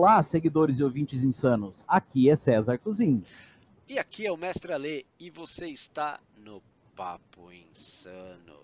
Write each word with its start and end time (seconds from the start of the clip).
Olá, 0.00 0.22
seguidores 0.22 0.78
e 0.78 0.82
ouvintes 0.82 1.22
insanos. 1.22 1.84
Aqui 1.86 2.30
é 2.30 2.34
César 2.34 2.78
Cozinho. 2.78 3.20
E 3.86 3.98
aqui 3.98 4.26
é 4.26 4.32
o 4.32 4.36
Mestre 4.38 4.72
Ale 4.72 5.04
e 5.20 5.28
você 5.28 5.66
está 5.66 6.18
no 6.42 6.62
Papo 6.96 7.52
Insano. 7.52 8.54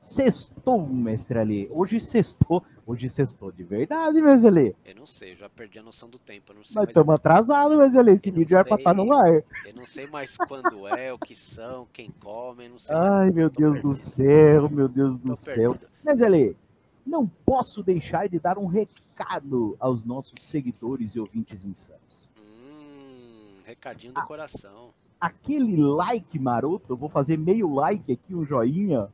Sextou, 0.00 0.86
Mestre 0.86 1.40
Ale. 1.40 1.68
Hoje 1.72 2.00
sextou. 2.00 2.62
Hoje 2.86 3.08
sextou 3.08 3.50
de 3.50 3.64
verdade, 3.64 4.22
Mestre 4.22 4.46
Ale. 4.46 4.76
Eu 4.84 4.94
não 4.94 5.06
sei, 5.06 5.32
eu 5.32 5.36
já 5.38 5.48
perdi 5.50 5.80
a 5.80 5.82
noção 5.82 6.08
do 6.08 6.20
tempo. 6.20 6.52
Eu 6.52 6.54
não 6.58 6.62
sei 6.62 6.76
Nós 6.76 6.84
mais- 6.84 6.88
estamos 6.90 7.14
atrasados, 7.16 7.76
Mestre 7.76 7.98
Ale. 7.98 8.12
Esse 8.12 8.30
vídeo 8.30 8.54
era 8.54 8.64
pra 8.64 8.76
sei. 8.76 8.82
estar 8.82 8.94
no 8.94 9.12
ar. 9.12 9.42
Eu 9.66 9.74
não 9.74 9.84
sei 9.86 10.06
mais 10.06 10.36
quando 10.36 10.86
é, 10.86 11.12
o 11.12 11.18
que 11.18 11.34
são, 11.34 11.88
quem 11.92 12.12
come, 12.20 12.68
não 12.68 12.78
sei. 12.78 12.94
Ai, 12.94 13.32
meu 13.32 13.50
Tô 13.50 13.58
Deus 13.60 13.82
do 13.82 13.88
perdido. 13.88 14.10
céu, 14.12 14.70
meu 14.70 14.88
Deus 14.88 15.16
do 15.18 15.30
Tô 15.30 15.34
céu. 15.34 15.72
perdido. 15.72 15.90
Mestre 16.04 16.26
Ale, 16.26 16.56
não 17.06 17.26
posso 17.26 17.82
deixar 17.82 18.28
de 18.28 18.38
dar 18.38 18.58
um 18.58 18.66
recado 18.66 19.76
aos 19.78 20.04
nossos 20.04 20.40
seguidores 20.42 21.14
e 21.14 21.20
ouvintes 21.20 21.64
insanos. 21.64 22.26
Hum, 22.38 23.54
recadinho 23.64 24.12
do 24.12 24.20
Ah. 24.20 24.24
coração. 24.26 24.92
aquele 25.18 25.76
like 25.78 26.38
maroto, 26.38 26.92
eu 26.92 26.96
vou 26.96 27.08
fazer 27.08 27.38
meio 27.38 27.72
like 27.74 28.12
aqui, 28.12 28.34
um 28.34 28.44
joinha. 28.44 29.08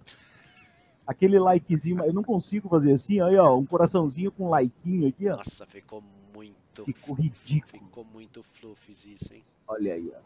Aquele 1.07 1.39
likezinho, 1.39 2.03
eu 2.05 2.13
não 2.13 2.23
consigo 2.25 2.69
fazer 2.69 2.93
assim, 2.93 3.21
aí 3.21 3.37
ó, 3.37 3.57
um 3.57 3.65
coraçãozinho 3.67 4.31
com 4.33 4.47
um 4.47 4.51
likeinho 4.51 5.09
aqui, 5.09 5.29
ó. 5.29 5.37
Nossa, 5.37 5.67
ficou 5.67 6.03
muito. 6.35 6.85
Ficou 6.85 7.15
ridículo. 7.15 7.85
Ficou 7.85 8.05
muito 8.05 8.43
fluffs 8.43 9.07
isso, 9.07 9.33
hein? 9.35 9.45
Olha 9.69 9.95
aí, 9.95 10.13
ó. 10.15 10.21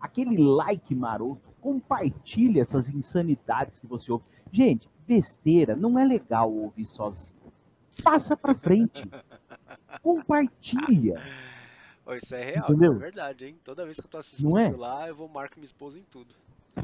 Aquele 0.00 0.36
like 0.36 0.94
maroto, 0.94 1.50
compartilha 1.60 2.60
essas 2.60 2.88
insanidades 2.88 3.78
que 3.78 3.86
você 3.86 4.10
ouve. 4.12 4.24
Gente, 4.52 4.88
besteira 5.06 5.74
não 5.74 5.98
é 5.98 6.04
legal 6.04 6.52
ouvir 6.52 6.84
sozinho. 6.86 7.34
Passa 8.02 8.36
pra 8.36 8.54
frente. 8.54 9.08
Compartilha. 10.02 11.20
Isso 12.16 12.34
é 12.34 12.44
real, 12.44 12.64
Entendeu? 12.70 12.92
isso 12.92 13.00
é 13.00 13.04
verdade, 13.04 13.46
hein? 13.46 13.56
Toda 13.64 13.84
vez 13.84 13.98
que 13.98 14.06
eu 14.06 14.10
tô 14.10 14.18
assistindo 14.18 14.50
Não 14.50 14.58
é? 14.58 14.70
lá, 14.70 15.08
eu 15.08 15.14
vou 15.14 15.28
marcar 15.28 15.56
minha 15.56 15.64
esposa 15.64 15.98
em 15.98 16.02
tudo. 16.10 16.34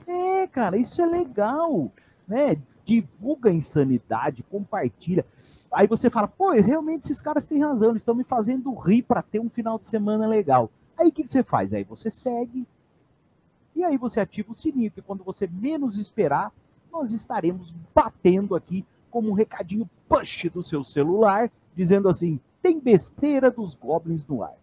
É, 0.06 0.46
cara, 0.46 0.78
isso 0.78 1.00
é 1.02 1.06
legal, 1.06 1.92
né? 2.26 2.56
Divulga 2.86 3.50
a 3.50 3.52
insanidade, 3.52 4.42
compartilha. 4.44 5.26
Aí 5.72 5.86
você 5.86 6.08
fala, 6.08 6.26
pô, 6.26 6.50
realmente 6.52 7.04
esses 7.04 7.20
caras 7.20 7.46
têm 7.46 7.62
razão, 7.62 7.90
eles 7.90 8.00
estão 8.02 8.14
me 8.14 8.24
fazendo 8.24 8.72
rir 8.74 9.02
para 9.02 9.22
ter 9.22 9.38
um 9.40 9.50
final 9.50 9.78
de 9.78 9.88
semana 9.88 10.26
legal. 10.26 10.70
Aí 10.96 11.08
o 11.08 11.12
que, 11.12 11.22
que 11.22 11.30
você 11.30 11.42
faz? 11.42 11.72
Aí 11.74 11.84
você 11.84 12.10
segue 12.10 12.66
e 13.74 13.84
aí 13.84 13.96
você 13.96 14.20
ativa 14.20 14.52
o 14.52 14.54
sininho, 14.54 14.90
que 14.90 15.00
quando 15.02 15.22
você 15.24 15.46
menos 15.46 15.96
esperar, 15.96 16.52
nós 16.92 17.12
estaremos 17.12 17.72
batendo 17.94 18.54
aqui 18.56 18.84
como 19.10 19.30
um 19.30 19.34
recadinho 19.34 19.88
push 20.08 20.48
do 20.52 20.62
seu 20.62 20.82
celular, 20.84 21.50
dizendo 21.74 22.08
assim, 22.08 22.40
tem 22.62 22.78
besteira 22.78 23.50
dos 23.50 23.74
goblins 23.74 24.26
no 24.26 24.42
ar. 24.42 24.56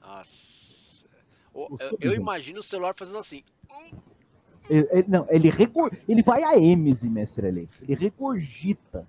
Nossa. 0.00 1.06
Eu, 1.54 1.76
eu 2.00 2.10
gente? 2.10 2.16
imagino 2.20 2.58
o 2.60 2.62
celular 2.62 2.94
fazendo 2.94 3.18
assim. 3.18 3.42
Ele, 4.68 4.88
ele- 4.90 5.08
não, 5.08 5.26
ele, 5.28 5.50
regor- 5.50 5.92
ele 6.08 6.22
vai 6.22 6.42
a 6.42 6.56
êmese, 6.58 7.08
mestre 7.08 7.46
Ele. 7.46 7.68
Ele 7.82 7.94
regurgita. 7.94 9.06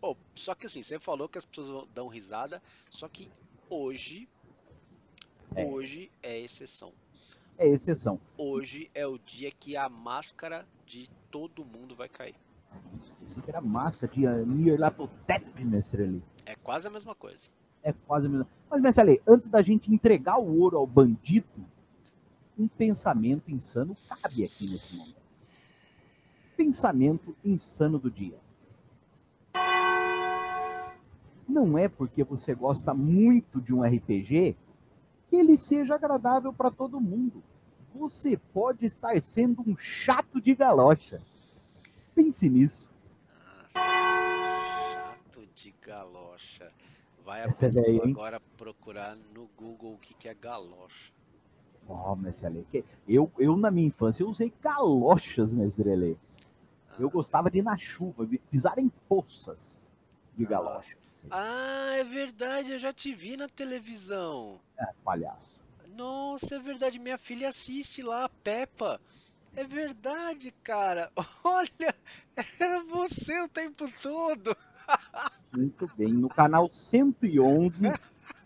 Ô, 0.00 0.16
só 0.34 0.54
que 0.54 0.66
assim, 0.66 0.82
você 0.82 0.98
falou 0.98 1.28
que 1.28 1.38
as 1.38 1.44
pessoas 1.44 1.86
dão 1.94 2.08
risada, 2.08 2.62
só 2.90 3.08
que 3.08 3.28
hoje, 3.68 4.28
É. 5.54 5.64
hoje 5.64 6.10
é 6.22 6.38
exceção. 6.40 6.92
É 7.58 7.66
exceção. 7.66 8.20
Hoje 8.36 8.90
é 8.94 9.06
o 9.06 9.18
dia 9.18 9.50
que 9.50 9.76
a 9.76 9.88
máscara 9.88 10.66
de 10.84 11.08
todo 11.30 11.64
mundo 11.64 11.96
vai 11.96 12.08
cair. 12.08 12.34
Isso 13.22 13.38
aqui 13.38 13.48
era 13.48 13.62
máscara 13.62 14.12
de 14.12 14.20
Nyarlathotep, 14.20 15.64
mestre 15.64 16.02
Ali. 16.02 16.22
É 16.44 16.54
quase 16.54 16.86
a 16.86 16.90
mesma 16.90 17.14
coisa. 17.14 17.48
É 17.82 17.92
quase 17.92 18.26
a 18.26 18.30
mesma. 18.30 18.46
Mas, 18.70 18.82
mestre 18.82 19.00
Ali, 19.00 19.22
antes 19.26 19.48
da 19.48 19.62
gente 19.62 19.92
entregar 19.92 20.38
o 20.38 20.60
ouro 20.60 20.76
ao 20.76 20.86
bandido, 20.86 21.46
um 22.58 22.68
pensamento 22.68 23.50
insano 23.50 23.96
cabe 24.06 24.44
aqui 24.44 24.68
nesse 24.68 24.94
momento. 24.94 25.16
Pensamento 26.56 27.34
insano 27.42 27.98
do 27.98 28.10
dia. 28.10 28.38
Não 31.48 31.78
é 31.78 31.88
porque 31.88 32.22
você 32.22 32.54
gosta 32.54 32.92
muito 32.92 33.62
de 33.62 33.72
um 33.72 33.82
RPG 33.82 34.56
que 35.28 35.36
ele 35.36 35.56
seja 35.56 35.94
agradável 35.94 36.52
para 36.52 36.70
todo 36.70 37.00
mundo. 37.00 37.42
Você 37.94 38.36
pode 38.52 38.84
estar 38.84 39.20
sendo 39.20 39.62
um 39.66 39.76
chato 39.76 40.40
de 40.40 40.54
galocha. 40.54 41.20
Pense 42.14 42.48
nisso. 42.48 42.90
Ah, 43.74 44.92
chato 44.92 45.46
de 45.54 45.74
galocha. 45.82 46.70
Vai 47.24 47.42
a 47.42 47.46
Essa 47.46 47.66
é 47.66 47.68
pessoa 47.68 48.06
hein? 48.06 48.12
agora 48.12 48.40
procurar 48.56 49.16
no 49.34 49.48
Google 49.56 49.94
o 49.94 49.98
que, 49.98 50.14
que 50.14 50.28
é 50.28 50.34
galocha. 50.34 51.12
Ó, 51.88 52.14
mestre 52.16 52.46
Ale, 52.46 52.66
eu, 53.08 53.30
eu 53.38 53.56
na 53.56 53.70
minha 53.70 53.86
infância 53.86 54.22
eu 54.22 54.28
usei 54.28 54.52
galochas, 54.60 55.52
mestre 55.54 55.90
Ale. 55.90 56.18
Eu 56.98 57.10
gostava 57.10 57.50
de 57.50 57.58
ir 57.58 57.62
na 57.62 57.76
chuva, 57.76 58.26
pisar 58.50 58.78
em 58.78 58.88
poças 59.08 59.90
de 60.36 60.44
Nossa. 60.44 60.54
galocha. 60.54 60.96
Ah, 61.30 61.92
é 61.96 62.04
verdade, 62.04 62.72
eu 62.72 62.78
já 62.78 62.92
te 62.92 63.14
vi 63.14 63.36
na 63.36 63.48
televisão. 63.48 64.60
É, 64.78 64.86
palhaço. 65.04 65.60
Nossa, 65.88 66.56
é 66.56 66.58
verdade, 66.58 66.98
minha 66.98 67.18
filha 67.18 67.48
assiste 67.48 68.02
lá, 68.02 68.24
a 68.24 68.28
Peppa. 68.28 69.00
É 69.56 69.64
verdade, 69.64 70.52
cara. 70.62 71.10
Olha, 71.42 71.94
era 72.60 72.82
você 72.84 73.40
o 73.40 73.48
tempo 73.48 73.86
todo. 74.02 74.54
Muito 75.56 75.90
bem. 75.96 76.12
No 76.12 76.28
canal 76.28 76.68
111, 76.68 77.90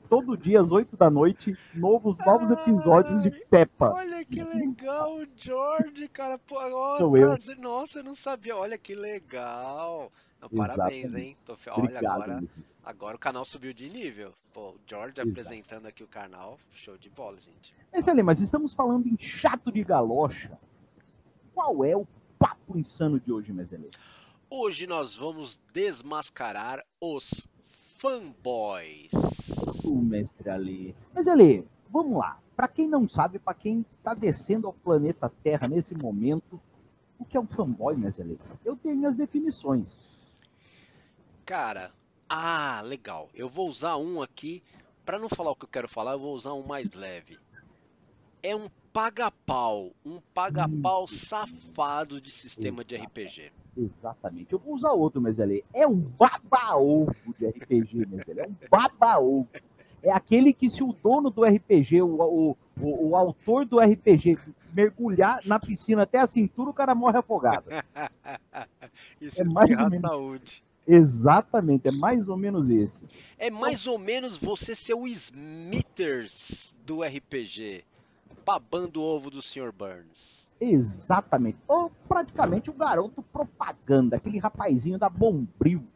todo 0.08 0.36
dia 0.36 0.60
às 0.60 0.70
8 0.70 0.97
da 0.97 1.10
noite, 1.10 1.58
novos, 1.74 2.16
novos 2.18 2.50
episódios 2.50 3.22
de 3.22 3.30
Peppa. 3.50 3.92
Olha 3.92 4.24
que 4.24 4.42
legal, 4.42 5.16
o 5.16 5.26
George, 5.34 6.08
cara. 6.08 6.38
Pô, 6.38 6.58
agora, 6.58 6.98
Sou 6.98 7.16
eu. 7.16 7.36
Nossa, 7.58 7.98
eu 7.98 8.04
não 8.04 8.14
sabia. 8.14 8.56
Olha 8.56 8.78
que 8.78 8.94
legal. 8.94 10.12
Não, 10.40 10.48
parabéns, 10.48 11.14
hein? 11.14 11.36
Tô 11.44 11.52
Olha, 11.52 11.78
Obrigado, 11.78 12.22
agora, 12.22 12.42
agora 12.82 13.16
o 13.16 13.18
canal 13.18 13.44
subiu 13.44 13.74
de 13.74 13.90
nível. 13.90 14.32
Pô, 14.52 14.70
o 14.70 14.80
George 14.86 15.14
Exato. 15.20 15.28
apresentando 15.28 15.86
aqui 15.86 16.02
o 16.02 16.08
canal. 16.08 16.58
Show 16.72 16.96
de 16.96 17.10
bola, 17.10 17.38
gente. 17.38 17.74
Mestre 17.92 18.10
Ale, 18.10 18.22
mas 18.22 18.40
estamos 18.40 18.72
falando 18.72 19.06
em 19.06 19.18
chato 19.18 19.70
de 19.70 19.84
galocha. 19.84 20.58
Qual 21.54 21.84
é 21.84 21.94
o 21.94 22.06
papo 22.38 22.78
insano 22.78 23.20
de 23.20 23.30
hoje, 23.30 23.52
Ale? 23.52 23.90
Hoje 24.48 24.86
nós 24.86 25.16
vamos 25.16 25.60
desmascarar 25.72 26.82
os 27.00 27.46
fanboys. 27.98 29.12
O 29.84 30.02
mestre 30.02 30.48
Ali. 30.48 30.96
Mas 31.14 31.28
Ali, 31.28 31.66
vamos 31.90 32.18
lá. 32.18 32.38
Para 32.56 32.66
quem 32.66 32.88
não 32.88 33.08
sabe, 33.08 33.38
para 33.38 33.54
quem 33.54 33.84
está 33.98 34.14
descendo 34.14 34.66
ao 34.66 34.72
planeta 34.72 35.30
Terra 35.42 35.68
nesse 35.68 35.94
momento, 35.94 36.60
o 37.18 37.24
que 37.24 37.36
é 37.36 37.40
um 37.40 37.46
fanboy, 37.46 37.94
Ali? 38.18 38.40
Eu 38.64 38.74
tenho 38.76 38.96
minhas 38.96 39.14
definições. 39.14 40.08
Cara, 41.50 41.90
ah, 42.28 42.80
legal. 42.84 43.28
Eu 43.34 43.48
vou 43.48 43.66
usar 43.66 43.96
um 43.96 44.22
aqui, 44.22 44.62
pra 45.04 45.18
não 45.18 45.28
falar 45.28 45.50
o 45.50 45.56
que 45.56 45.64
eu 45.64 45.68
quero 45.68 45.88
falar, 45.88 46.12
eu 46.12 46.18
vou 46.20 46.32
usar 46.32 46.52
um 46.52 46.64
mais 46.64 46.94
leve. 46.94 47.36
É 48.40 48.54
um 48.54 48.68
paga-pau, 48.92 49.90
um 50.06 50.20
paga-pau 50.32 51.08
safado 51.08 52.20
de 52.20 52.30
sistema 52.30 52.84
de. 52.84 52.94
RPG. 52.94 53.50
Exatamente. 53.76 54.52
Eu 54.52 54.60
vou 54.60 54.76
usar 54.76 54.92
outro, 54.92 55.20
mestre 55.20 55.42
Ali. 55.42 55.64
É 55.74 55.84
um 55.88 55.96
baba-ovo 55.96 57.34
de 57.36 57.48
RPG, 57.48 58.06
mestre 58.06 58.30
Ali. 58.30 58.40
É 58.42 58.46
um 58.46 58.56
baba-ovo. 58.70 59.48
É 60.04 60.12
aquele 60.12 60.52
que 60.52 60.70
se 60.70 60.84
o 60.84 60.92
dono 60.92 61.30
do 61.30 61.42
RPG, 61.42 62.00
o, 62.00 62.14
o, 62.14 62.56
o, 62.80 63.08
o 63.08 63.16
autor 63.16 63.66
do 63.66 63.80
RPG, 63.80 64.38
mergulhar 64.72 65.40
na 65.44 65.58
piscina 65.58 66.04
até 66.04 66.20
a 66.20 66.28
cintura, 66.28 66.70
o 66.70 66.74
cara 66.74 66.94
morre 66.94 67.18
afogado. 67.18 67.64
Isso 69.20 69.42
É 69.42 69.53
mais 69.53 69.76
ou 69.76 69.91
menos. 69.91 69.98
saúde. 69.98 70.69
Exatamente, 70.92 71.87
é 71.87 71.92
mais 71.92 72.28
ou 72.28 72.37
menos 72.37 72.69
esse. 72.69 73.04
É 73.39 73.48
mais 73.48 73.87
ou 73.87 73.97
menos 73.97 74.37
você 74.37 74.75
ser 74.75 74.95
o 74.95 75.07
Smithers 75.07 76.75
do 76.84 77.04
RPG, 77.04 77.84
babando 78.45 79.01
o 79.01 79.04
ovo 79.04 79.31
do 79.31 79.41
Sr. 79.41 79.71
Burns. 79.71 80.48
Exatamente. 80.60 81.59
Ou 81.69 81.91
praticamente 82.09 82.71
o 82.71 82.72
garoto 82.72 83.22
propaganda, 83.22 84.16
aquele 84.16 84.39
rapazinho 84.39 84.98
da 84.98 85.09
Bombril. 85.09 85.87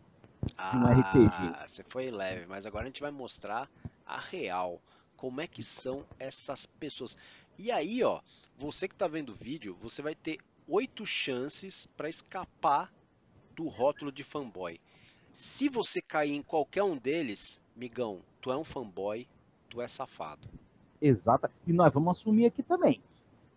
um 0.73 0.87
RPG. 0.87 1.55
Ah, 1.57 1.65
você 1.67 1.83
foi 1.83 2.13
leve, 2.13 2.47
mas 2.47 2.65
agora 2.65 2.85
a 2.85 2.87
gente 2.87 3.01
vai 3.01 3.11
mostrar 3.11 3.69
a 4.07 4.21
real. 4.21 4.81
Como 5.17 5.41
é 5.41 5.49
que 5.49 5.63
são 5.63 6.05
essas 6.21 6.67
pessoas. 6.67 7.17
E 7.59 7.73
aí, 7.73 8.01
ó, 8.05 8.21
você 8.57 8.87
que 8.87 8.95
tá 8.95 9.09
vendo 9.09 9.31
o 9.31 9.35
vídeo, 9.35 9.77
você 9.81 10.01
vai 10.01 10.15
ter 10.15 10.39
oito 10.69 11.05
chances 11.05 11.85
para 11.97 12.09
escapar 12.09 12.93
do 13.55 13.69
rótulo 13.69 14.11
de 14.11 14.25
fanboy. 14.25 14.81
Se 15.33 15.69
você 15.69 16.01
cair 16.01 16.33
em 16.33 16.43
qualquer 16.43 16.83
um 16.83 16.97
deles, 16.97 17.61
migão, 17.75 18.21
tu 18.41 18.53
é 18.53 18.57
um 18.57 18.65
fanboy, 18.65 19.27
tu 19.69 19.81
é 19.81 19.89
safado. 19.89 20.49
Exata. 21.01 21.51
E 21.67 21.73
nós 21.73 21.93
vamos 21.93 22.17
assumir 22.17 22.47
aqui 22.47 22.63
também. 22.63 23.01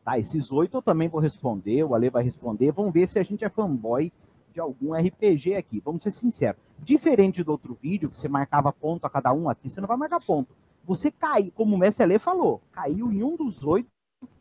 Tá, 0.03 0.17
esses 0.17 0.51
oito 0.51 0.77
eu 0.77 0.81
também 0.81 1.07
vou 1.07 1.19
responder, 1.19 1.83
o 1.83 1.93
Ale 1.93 2.09
vai 2.09 2.23
responder. 2.23 2.71
Vamos 2.71 2.93
ver 2.93 3.07
se 3.07 3.19
a 3.19 3.23
gente 3.23 3.43
é 3.43 3.49
fanboy 3.49 4.11
de 4.53 4.59
algum 4.59 4.93
RPG 4.93 5.55
aqui. 5.55 5.81
Vamos 5.83 6.01
ser 6.01 6.11
sinceros. 6.11 6.59
Diferente 6.79 7.43
do 7.43 7.51
outro 7.51 7.77
vídeo, 7.81 8.09
que 8.09 8.17
você 8.17 8.27
marcava 8.27 8.71
ponto 8.71 9.05
a 9.05 9.09
cada 9.09 9.31
um 9.33 9.49
aqui, 9.49 9.69
você 9.69 9.81
não 9.81 9.87
vai 9.87 9.97
marcar 9.97 10.19
ponto. 10.19 10.55
Você 10.85 11.11
cai, 11.11 11.51
como 11.53 11.75
o 11.75 11.77
Messi 11.77 12.01
Alê 12.01 12.17
falou, 12.17 12.61
caiu 12.71 13.11
em 13.11 13.21
um 13.21 13.35
dos 13.35 13.63
oito, 13.63 13.89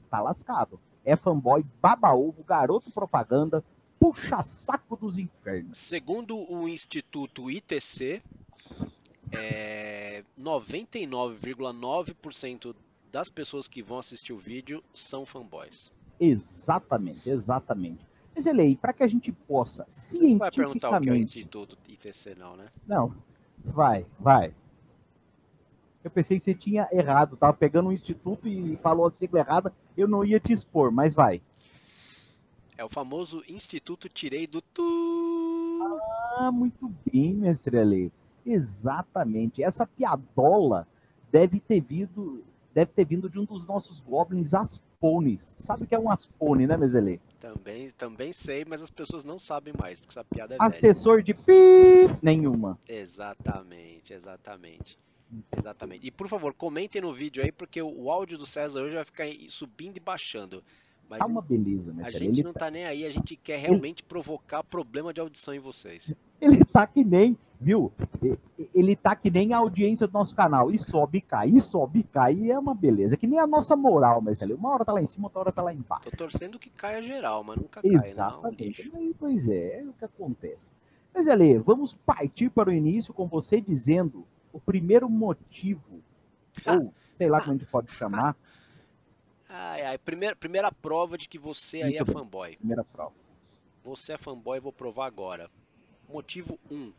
tá 0.09 0.21
lascado. 0.21 0.79
É 1.05 1.17
fanboy, 1.17 1.65
baba-ovo, 1.83 2.43
garoto 2.45 2.91
propaganda, 2.91 3.65
puxa-saco 3.99 4.97
dos 4.97 5.19
infernos. 5.19 5.79
Segundo 5.79 6.37
o 6.51 6.69
Instituto 6.69 7.51
ITC, 7.51 8.23
é, 9.33 10.23
99,9% 10.39 12.77
das 13.11 13.29
pessoas 13.31 13.67
que 13.69 13.83
vão 13.83 13.99
assistir 13.99 14.33
o 14.33 14.37
vídeo 14.37 14.81
são 14.93 15.27
fanboys. 15.27 15.91
Exatamente, 16.21 17.29
exatamente. 17.29 18.07
Mas 18.35 18.47
ele 18.47 18.63
aí, 18.63 18.77
para 18.77 18.93
que 18.93 19.03
a 19.03 19.09
gente 19.09 19.33
possa 19.33 19.85
Você 19.89 20.27
não 20.27 20.39
vai 20.39 20.51
perguntar 20.51 20.99
o 20.99 21.01
que 21.01 21.09
é 21.09 21.13
o 21.13 21.17
Instituto 21.17 21.79
ITC, 21.89 22.35
não, 22.35 22.57
né? 22.57 22.67
Não, 22.87 23.15
vai, 23.65 24.05
vai. 24.21 24.55
Eu 26.05 26.11
pensei 26.11 26.37
que 26.39 26.45
você 26.45 26.55
tinha 26.55 26.89
errado, 26.93 27.37
tava 27.37 27.53
pegando 27.53 27.89
um 27.89 27.93
instituto 27.93 28.47
e 28.47 28.77
falou 28.77 29.09
a 29.09 29.11
sigla 29.11 29.41
errada, 29.41 29.75
eu 29.97 30.07
não 30.07 30.25
ia 30.25 30.39
te 30.39 30.53
expor, 30.53 30.93
mas 30.93 31.15
vai. 31.15 31.43
É 32.77 32.85
o 32.85 32.89
famoso 32.89 33.43
Instituto 33.49 34.09
Tirei 34.09 34.47
do 34.47 34.61
Tu. 34.61 36.01
Ah, 36.37 36.51
muito 36.53 36.93
bem, 37.11 37.35
mestre 37.35 37.79
Ale. 37.79 38.13
Exatamente. 38.45 39.63
Essa 39.63 39.87
piadola 39.87 40.87
deve 41.33 41.59
ter 41.59 41.81
vindo, 41.81 42.45
deve 42.75 42.93
ter 42.93 43.05
vindo 43.05 43.31
de 43.31 43.39
um 43.39 43.45
dos 43.45 43.67
nossos 43.67 44.01
goblins 44.01 44.53
aspones. 44.53 45.57
Sabe 45.59 45.85
o 45.85 45.87
que 45.87 45.95
é 45.95 45.99
um 45.99 46.11
aspone, 46.11 46.67
né, 46.67 46.77
Meselê? 46.77 47.19
Também, 47.41 47.91
também 47.93 48.33
sei, 48.33 48.65
mas 48.69 48.83
as 48.83 48.91
pessoas 48.91 49.25
não 49.25 49.39
sabem 49.39 49.73
mais, 49.79 49.99
porque 50.01 50.13
essa 50.13 50.25
piada 50.25 50.55
é 50.55 50.59
Assessor 50.61 51.17
velha. 51.17 51.25
de 51.25 51.35
pi 51.35 52.19
nenhuma. 52.23 52.79
Exatamente, 52.89 54.13
exatamente. 54.13 54.99
Exatamente. 55.57 56.07
E 56.07 56.11
por 56.11 56.29
favor, 56.29 56.55
comentem 56.55 57.03
no 57.03 57.13
vídeo 57.13 57.43
aí, 57.43 57.51
porque 57.51 57.83
o 57.83 58.11
áudio 58.11 58.39
do 58.39 58.47
César 58.47 58.83
hoje 58.83 58.95
vai 58.95 59.05
ficar 59.05 59.25
subindo 59.49 59.97
e 59.97 60.01
baixando. 60.01 60.63
Mas 61.09 61.21
tá 61.21 61.27
uma 61.27 61.41
beleza, 61.41 61.93
né? 61.93 62.05
A 62.05 62.11
gente 62.11 62.41
ele 62.41 62.43
não 62.43 62.53
tá... 62.53 62.61
tá 62.61 62.71
nem 62.71 62.85
aí, 62.85 63.05
a 63.05 63.11
gente 63.11 63.37
quer 63.37 63.59
realmente 63.59 64.01
ele... 64.01 64.09
provocar 64.09 64.63
problema 64.65 65.13
de 65.13 65.21
audição 65.21 65.55
em 65.55 65.59
vocês. 65.59 66.15
Ele 66.41 66.65
tá 66.65 66.87
que 66.87 67.05
nem, 67.05 67.37
viu? 67.61 67.93
Ele 68.75 68.97
tá 68.97 69.15
que 69.15 69.31
nem 69.31 69.53
a 69.55 69.59
audiência 69.59 70.07
do 70.07 70.13
nosso 70.13 70.35
canal. 70.35 70.71
E 70.71 70.79
sobe 70.79 71.19
e 71.19 71.21
cai, 71.21 71.49
e 71.49 71.61
sobe 71.61 72.01
e 72.01 72.03
cai, 72.03 72.35
e 72.35 72.51
é 72.51 72.59
uma 72.59 72.75
beleza. 72.75 73.15
É 73.15 73.17
que 73.17 73.27
nem 73.27 73.39
a 73.39 73.47
nossa 73.47 73.77
moral, 73.77 74.21
mas 74.21 74.43
ali. 74.43 74.53
Uma 74.53 74.71
hora 74.71 74.85
tá 74.85 74.93
lá 74.93 75.01
em 75.01 75.07
cima, 75.07 75.27
outra 75.27 75.41
hora 75.41 75.53
tá 75.53 75.63
lá 75.63 75.73
embaixo. 75.73 76.11
Tô 76.11 76.17
torcendo 76.17 76.59
que 76.59 76.71
caia 76.71 77.01
geral, 77.01 77.45
mas 77.45 77.57
nunca 77.57 77.81
cai, 77.81 77.91
Exatamente. 77.91 78.91
Não, 78.93 79.13
pois 79.19 79.49
é, 79.49 79.81
é 79.81 79.85
o 79.85 79.93
que 79.93 80.05
acontece. 80.05 80.71
Mas 81.15 81.29
ali, 81.29 81.57
vamos 81.57 81.95
partir 81.95 82.51
para 82.51 82.69
o 82.69 82.73
início 82.73 83.15
com 83.15 83.27
você 83.27 83.61
dizendo 83.61 84.27
o 84.53 84.61
primeiro 84.61 85.09
motivo, 85.09 86.03
ou 86.67 86.93
sei 87.17 87.29
lá 87.29 87.41
como 87.41 87.53
a 87.53 87.57
gente 87.57 87.67
pode 87.67 87.91
chamar. 87.93 88.37
Ai, 89.49 89.83
ai, 89.83 89.99
primeira, 89.99 90.35
primeira 90.35 90.73
prova 90.73 91.17
de 91.17 91.29
que 91.29 91.39
você 91.39 91.83
aí 91.83 91.97
é 91.97 92.05
fanboy. 92.05 92.57
Primeira 92.57 92.85
prova. 92.85 93.15
Você 93.85 94.13
é 94.13 94.19
fanboy, 94.19 94.59
vou 94.59 94.73
provar 94.73 95.07
agora. 95.07 95.49
Motivo 96.09 96.59
1. 96.71 96.75
Um, 96.75 96.93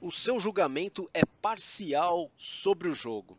o 0.00 0.10
seu 0.10 0.40
julgamento 0.40 1.10
é 1.12 1.22
parcial 1.42 2.30
sobre 2.38 2.88
o 2.88 2.94
jogo. 2.94 3.36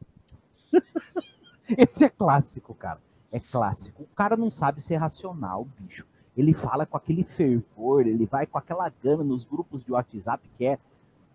Esse 1.78 2.06
é 2.06 2.10
clássico, 2.10 2.76
cara. 2.76 3.02
É 3.32 3.40
clássico. 3.40 4.04
O 4.04 4.16
cara 4.16 4.38
não 4.38 4.50
sabe 4.50 4.82
ser 4.82 4.98
racional, 4.98 5.68
bicho. 5.80 6.06
Ele 6.38 6.54
fala 6.54 6.86
com 6.86 6.96
aquele 6.96 7.24
fervor, 7.24 8.06
ele 8.06 8.26
vai 8.26 8.46
com 8.46 8.58
aquela 8.58 8.90
gana 9.04 9.24
nos 9.24 9.44
grupos 9.44 9.84
de 9.84 9.92
WhatsApp 9.92 10.48
que 10.58 10.66
é 10.66 10.80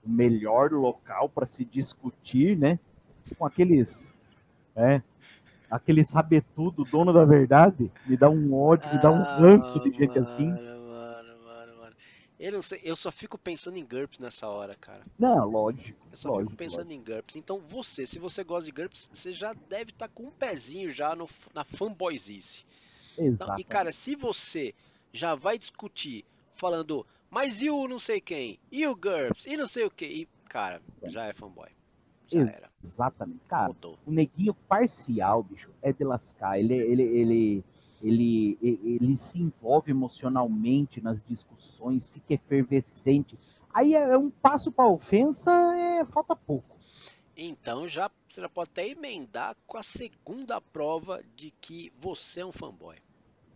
o 0.05 0.09
melhor 0.09 0.73
local 0.73 1.29
para 1.29 1.45
se 1.45 1.65
discutir, 1.65 2.57
né? 2.57 2.79
Com 3.37 3.45
aqueles, 3.45 4.11
é, 4.75 5.03
aquele 5.71 6.05
saber 6.05 6.45
tudo, 6.55 6.85
dono 6.85 7.13
da 7.13 7.25
verdade, 7.25 7.91
me 8.07 8.17
dá 8.17 8.29
um 8.29 8.55
ódio, 8.55 8.93
me 8.93 9.01
dá 9.01 9.11
um 9.11 9.23
ah, 9.23 9.37
ranço 9.37 9.81
de 9.81 9.91
gente 9.91 10.19
assim. 10.19 10.47
Mano, 10.47 10.89
mano, 10.89 11.77
mano. 11.77 11.97
Eu 12.39 12.53
não 12.53 12.63
sei, 12.63 12.81
eu 12.83 12.97
só 12.97 13.11
fico 13.11 13.39
pensando 13.39 13.77
em 13.79 13.85
GURPS 13.85 14.19
nessa 14.19 14.49
hora, 14.49 14.75
cara. 14.75 15.03
Não, 15.19 15.49
lógico. 15.49 16.07
Eu 16.11 16.17
só 16.17 16.29
lógico, 16.29 16.51
fico 16.51 16.59
pensando 16.59 16.89
lógico. 16.89 17.11
em 17.11 17.15
GURPS. 17.15 17.37
Então 17.37 17.61
você, 17.61 18.07
se 18.07 18.19
você 18.19 18.45
gosta 18.45 18.67
de 18.67 18.73
GURPS, 18.73 19.09
você 19.13 19.33
já 19.33 19.53
deve 19.69 19.91
estar 19.91 20.09
tá 20.09 20.13
com 20.15 20.25
um 20.25 20.31
pezinho 20.31 20.91
já 20.91 21.15
no, 21.15 21.27
na 21.55 21.65
fanboyzice. 21.65 22.65
Exato. 23.19 23.53
Então, 23.53 23.59
e 23.59 23.65
cara, 23.65 23.91
se 23.91 24.15
você 24.15 24.75
já 25.13 25.35
vai 25.35 25.59
discutir 25.59 26.25
falando 26.51 27.07
mas 27.31 27.61
e 27.61 27.71
o 27.71 27.89
não 27.89 27.99
sei 27.99 28.21
quem? 28.21 28.59
E 28.71 28.87
o 28.87 28.95
GURPS? 28.95 29.47
E 29.47 29.57
não 29.57 29.67
sei 29.67 29.85
o 29.85 29.91
que? 29.91 30.07
E, 30.07 30.29
cara, 30.49 30.81
já 31.05 31.27
é 31.27 31.33
fanboy. 31.33 31.69
Já 32.29 32.41
era. 32.41 32.71
Exatamente. 32.83 33.41
Cara, 33.49 33.69
Mudou. 33.69 33.99
o 34.07 34.11
neguinho 34.11 34.55
parcial, 34.55 35.43
bicho, 35.43 35.71
é 35.83 35.93
de 35.93 36.05
lascar. 36.05 36.59
Ele, 36.59 36.75
ele, 36.75 37.03
ele, 37.03 37.65
ele, 38.03 38.59
ele, 38.63 38.99
ele 39.03 39.17
se 39.17 39.41
envolve 39.41 39.91
emocionalmente 39.91 41.01
nas 41.01 41.23
discussões, 41.25 42.07
fica 42.07 42.35
efervescente. 42.35 43.39
Aí 43.73 43.95
é, 43.95 44.11
é 44.11 44.19
um 44.19 44.31
passo 44.31 44.71
para 44.73 44.87
ofensa, 44.87 45.51
é, 45.77 46.05
falta 46.07 46.35
pouco. 46.35 46.77
Então 47.37 47.87
já 47.87 48.11
você 48.27 48.41
já 48.41 48.49
pode 48.49 48.71
até 48.71 48.89
emendar 48.89 49.55
com 49.67 49.77
a 49.77 49.83
segunda 49.83 50.59
prova 50.61 51.23
de 51.35 51.53
que 51.61 51.93
você 51.99 52.41
é 52.41 52.47
um 52.47 52.53
fanboy. 52.53 52.97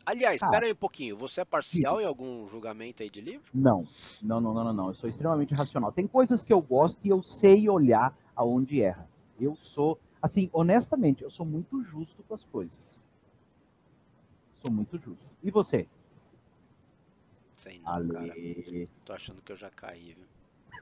Aliás, 0.05 0.41
espera 0.43 0.67
aí 0.67 0.73
um 0.73 0.77
pouquinho. 0.77 1.17
Você 1.17 1.41
é 1.41 1.45
parcial 1.45 1.97
sim. 1.97 2.03
em 2.03 2.07
algum 2.07 2.49
julgamento 2.49 3.03
aí 3.03 3.11
de 3.11 3.21
livro? 3.21 3.43
Não. 3.55 3.87
Não, 4.21 4.41
não, 4.41 4.53
não, 4.53 4.65
não, 4.65 4.73
não. 4.73 4.89
Eu 4.89 4.95
sou 4.95 5.09
extremamente 5.09 5.55
racional. 5.55 5.93
Tem 5.93 6.07
coisas 6.07 6.43
que 6.43 6.53
eu 6.53 6.61
gosto 6.61 6.99
e 7.05 7.09
eu 7.09 7.23
sei 7.23 7.69
olhar 7.69 8.15
aonde 8.41 8.81
erra. 8.81 9.07
Eu 9.39 9.55
sou, 9.57 10.01
assim, 10.23 10.49
honestamente, 10.51 11.23
eu 11.23 11.31
sou 11.31 11.45
muito 11.45 11.85
justo 11.85 12.23
com 12.23 12.33
as 12.33 12.43
coisas. 12.45 12.99
Sou 14.65 14.73
muito 14.73 14.99
justo. 14.99 15.27
E 15.43 15.51
você? 15.51 15.87
Sei 17.53 17.79
não, 17.81 17.93
Ale... 17.93 18.13
cara. 18.13 18.35
Tô 19.05 19.13
achando 19.13 19.43
que 19.43 19.53
eu 19.53 19.57
já 19.57 19.69
caí, 19.69 20.15
viu? 20.15 20.27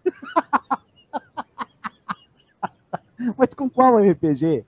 Mas 3.36 3.52
com 3.52 3.68
qual 3.68 3.98
RPG? 3.98 4.64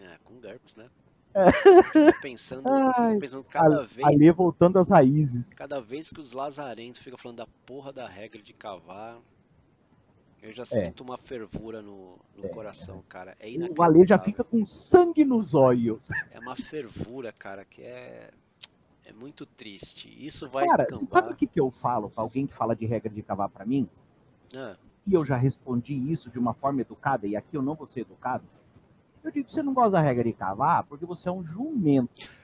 É, 0.00 0.18
com 0.22 0.34
GURPS, 0.34 0.76
né? 0.76 0.88
Fico 1.92 2.20
pensando, 2.22 2.62
pensando 3.20 3.44
cada 3.44 3.84
vez. 3.84 4.06
Ali 4.06 4.30
voltando 4.30 4.78
às 4.78 4.88
raízes. 4.88 5.52
Cada 5.54 5.80
vez 5.80 6.12
que 6.12 6.20
os 6.20 6.32
lazarentos 6.32 7.00
ficam 7.00 7.18
falando 7.18 7.38
da 7.38 7.48
porra 7.66 7.92
da 7.92 8.06
regra 8.06 8.40
de 8.40 8.52
cavar, 8.52 9.18
eu 10.42 10.52
já 10.52 10.62
é. 10.62 10.66
sinto 10.66 11.02
uma 11.02 11.18
fervura 11.18 11.82
no, 11.82 12.18
no 12.36 12.46
é. 12.46 12.48
coração, 12.48 13.02
cara. 13.08 13.36
É 13.40 13.48
o 13.48 13.82
Ale 13.82 14.06
já 14.06 14.18
fica 14.18 14.42
com 14.42 14.66
sangue 14.66 15.24
nos 15.24 15.54
olhos. 15.54 16.00
É 16.30 16.38
uma 16.38 16.56
fervura, 16.56 17.32
cara, 17.32 17.64
que 17.64 17.82
é. 17.82 18.30
É 19.04 19.12
muito 19.12 19.44
triste. 19.44 20.08
Isso 20.24 20.48
vai 20.48 20.64
Cara, 20.66 20.84
descambar. 20.84 20.98
você 21.00 21.06
sabe 21.06 21.32
o 21.32 21.36
que, 21.36 21.46
que 21.46 21.58
eu 21.58 21.70
falo 21.70 22.08
pra 22.10 22.22
alguém 22.22 22.46
que 22.46 22.54
fala 22.54 22.76
de 22.76 22.86
regra 22.86 23.12
de 23.12 23.22
cavar 23.22 23.48
para 23.48 23.66
mim? 23.66 23.88
Ah. 24.54 24.76
E 25.04 25.14
eu 25.14 25.24
já 25.24 25.36
respondi 25.36 25.94
isso 25.94 26.30
de 26.30 26.38
uma 26.38 26.54
forma 26.54 26.82
educada, 26.82 27.26
e 27.26 27.34
aqui 27.34 27.56
eu 27.56 27.62
não 27.62 27.74
vou 27.74 27.88
ser 27.88 28.02
educado. 28.02 28.44
Eu 29.24 29.32
digo 29.32 29.46
que 29.46 29.52
você 29.52 29.64
não 29.64 29.74
gosta 29.74 29.92
da 29.92 30.00
regra 30.00 30.22
de 30.22 30.32
cavar 30.32 30.84
porque 30.84 31.04
você 31.04 31.28
é 31.28 31.32
um 31.32 31.44
jumento. 31.44 32.28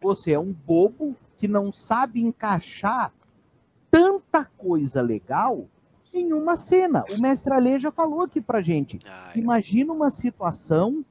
Você 0.00 0.32
é 0.32 0.38
um 0.38 0.52
bobo 0.52 1.14
que 1.36 1.46
não 1.46 1.72
sabe 1.72 2.22
encaixar 2.22 3.12
tanta 3.90 4.44
coisa 4.44 5.02
legal 5.02 5.66
em 6.12 6.32
uma 6.32 6.56
cena. 6.56 7.04
O 7.10 7.20
mestre 7.20 7.52
Ale 7.52 7.78
já 7.78 7.90
falou 7.90 8.22
aqui 8.22 8.40
pra 8.40 8.60
gente. 8.60 8.98
Ah, 9.06 9.32
Imagina 9.34 9.92
uma 9.92 10.10
situação 10.10 11.04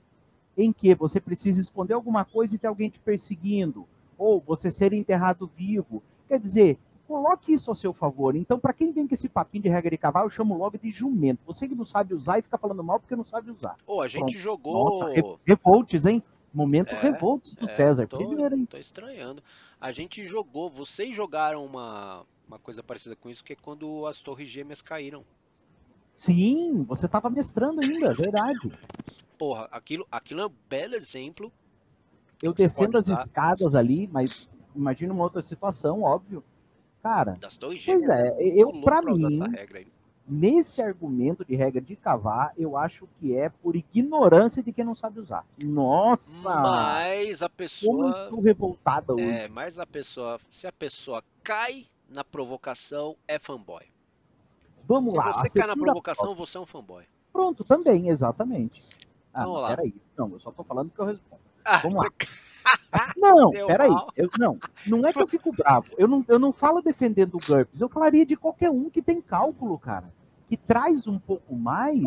em 0.57 0.73
que 0.73 0.93
você 0.93 1.19
precisa 1.19 1.61
esconder 1.61 1.93
alguma 1.93 2.25
coisa 2.25 2.55
e 2.55 2.57
tem 2.57 2.67
alguém 2.67 2.89
te 2.89 2.99
perseguindo, 2.99 3.87
ou 4.17 4.43
você 4.45 4.69
ser 4.71 4.91
enterrado 4.93 5.49
vivo. 5.55 6.03
Quer 6.27 6.39
dizer, 6.39 6.77
coloque 7.07 7.53
isso 7.53 7.71
a 7.71 7.75
seu 7.75 7.93
favor. 7.93 8.35
Então, 8.35 8.59
para 8.59 8.73
quem 8.73 8.91
vem 8.91 9.07
com 9.07 9.13
esse 9.13 9.29
papinho 9.29 9.63
de 9.63 9.69
regra 9.69 9.89
de 9.89 9.97
cavalo, 9.97 10.27
eu 10.27 10.31
chamo 10.31 10.57
logo 10.57 10.77
de 10.77 10.91
jumento. 10.91 11.39
Você 11.47 11.67
que 11.67 11.73
não 11.73 11.85
sabe 11.85 12.13
usar 12.13 12.37
e 12.37 12.41
fica 12.41 12.57
falando 12.57 12.83
mal 12.83 12.99
porque 12.99 13.15
não 13.15 13.25
sabe 13.25 13.49
usar. 13.49 13.77
Ô, 13.87 14.01
a 14.01 14.07
gente 14.07 14.33
Pronto. 14.33 14.37
jogou. 14.37 15.01
Nossa, 15.01 15.35
revoltes, 15.45 16.05
hein? 16.05 16.21
Momento 16.53 16.93
é, 16.93 16.99
revoltes 16.99 17.53
do 17.53 17.69
é, 17.69 17.73
César. 17.73 18.07
Tô, 18.07 18.17
Primeiro, 18.17 18.55
hein? 18.55 18.65
Tô 18.65 18.77
estranhando. 18.77 19.41
A 19.79 19.91
gente 19.91 20.23
jogou, 20.25 20.69
vocês 20.69 21.15
jogaram 21.15 21.63
uma, 21.65 22.25
uma 22.49 22.57
coisa 22.57 22.81
parecida 22.81 23.15
com 23.15 23.29
isso, 23.29 23.43
que 23.43 23.53
é 23.53 23.55
quando 23.55 24.07
as 24.07 24.19
torres 24.19 24.49
gêmeas 24.49 24.81
caíram. 24.81 25.23
Sim, 26.15 26.83
você 26.83 27.05
estava 27.05 27.29
mestrando 27.29 27.79
ainda, 27.79 28.11
verdade. 28.13 28.71
Porra, 29.37 29.69
aquilo, 29.71 30.05
aquilo 30.11 30.41
é 30.41 30.47
um 30.47 30.53
belo 30.67 30.95
exemplo. 30.95 31.51
Eu 32.41 32.51
descendo 32.51 32.97
as 32.97 33.07
escadas 33.07 33.75
ali, 33.75 34.09
mas 34.11 34.49
imagina 34.75 35.13
uma 35.13 35.23
outra 35.23 35.41
situação, 35.41 36.01
óbvio. 36.01 36.43
Cara, 37.01 37.37
das 37.39 37.55
torres 37.55 37.79
gêmeas, 37.79 38.07
pois 38.07 38.19
é, 38.19 38.43
eu 38.59 38.81
para 38.81 39.01
mim, 39.01 39.25
nesse 40.27 40.81
argumento 40.81 41.45
de 41.45 41.55
regra 41.55 41.79
de 41.79 41.95
cavar, 41.95 42.51
eu 42.57 42.75
acho 42.75 43.07
que 43.19 43.33
é 43.33 43.47
por 43.49 43.75
ignorância 43.75 44.61
de 44.61 44.73
quem 44.73 44.83
não 44.83 44.95
sabe 44.95 45.19
usar. 45.19 45.45
Nossa! 45.63 46.27
Mas 46.43 47.41
a 47.41 47.47
pessoa. 47.47 47.95
Como 47.95 48.23
estou 48.23 48.41
revoltada 48.41 49.13
hoje. 49.13 49.23
É, 49.23 49.47
mas 49.47 49.79
a 49.79 49.85
pessoa. 49.85 50.37
Se 50.49 50.67
a 50.67 50.71
pessoa 50.73 51.23
cai 51.41 51.85
na 52.09 52.23
provocação, 52.23 53.15
é 53.27 53.37
fanboy. 53.39 53.85
Vamos 54.87 55.11
se 55.11 55.17
lá. 55.17 55.31
Se 55.33 55.41
você 55.49 55.59
cai 55.59 55.67
na 55.67 55.75
provocação, 55.75 56.33
você 56.35 56.57
é 56.57 56.61
um 56.61 56.65
fanboy. 56.65 57.05
Pronto, 57.31 57.63
também, 57.63 58.09
exatamente. 58.09 58.83
Ah, 59.33 59.43
Vamos 59.45 59.61
lá. 59.61 59.67
peraí. 59.69 59.93
Não, 60.17 60.31
eu 60.31 60.39
só 60.39 60.51
tô 60.51 60.63
falando 60.63 60.89
que 60.91 60.99
eu 60.99 61.05
respondo. 61.05 61.41
Ah, 61.63 61.77
Vamos 61.77 62.03
lá. 62.03 62.09
Não, 63.15 63.51
Deu 63.51 63.67
peraí. 63.67 63.89
mal. 63.89 64.11
Eu, 64.15 64.29
não, 64.37 64.59
não 64.85 65.07
é 65.07 65.13
que 65.13 65.21
eu 65.21 65.27
fico 65.27 65.51
bravo. 65.51 65.89
Eu 65.97 66.07
não, 66.07 66.25
eu 66.27 66.37
não 66.37 66.51
falo 66.51 66.81
defendendo 66.81 67.35
o 67.35 67.39
GURPS. 67.39 67.79
Eu 67.79 67.89
falaria 67.89 68.25
de 68.25 68.35
qualquer 68.35 68.69
um 68.69 68.89
que 68.89 69.01
tem 69.01 69.21
cálculo, 69.21 69.77
cara. 69.79 70.11
Que 70.47 70.57
traz 70.57 71.07
um 71.07 71.17
pouco 71.17 71.55
mais 71.55 72.01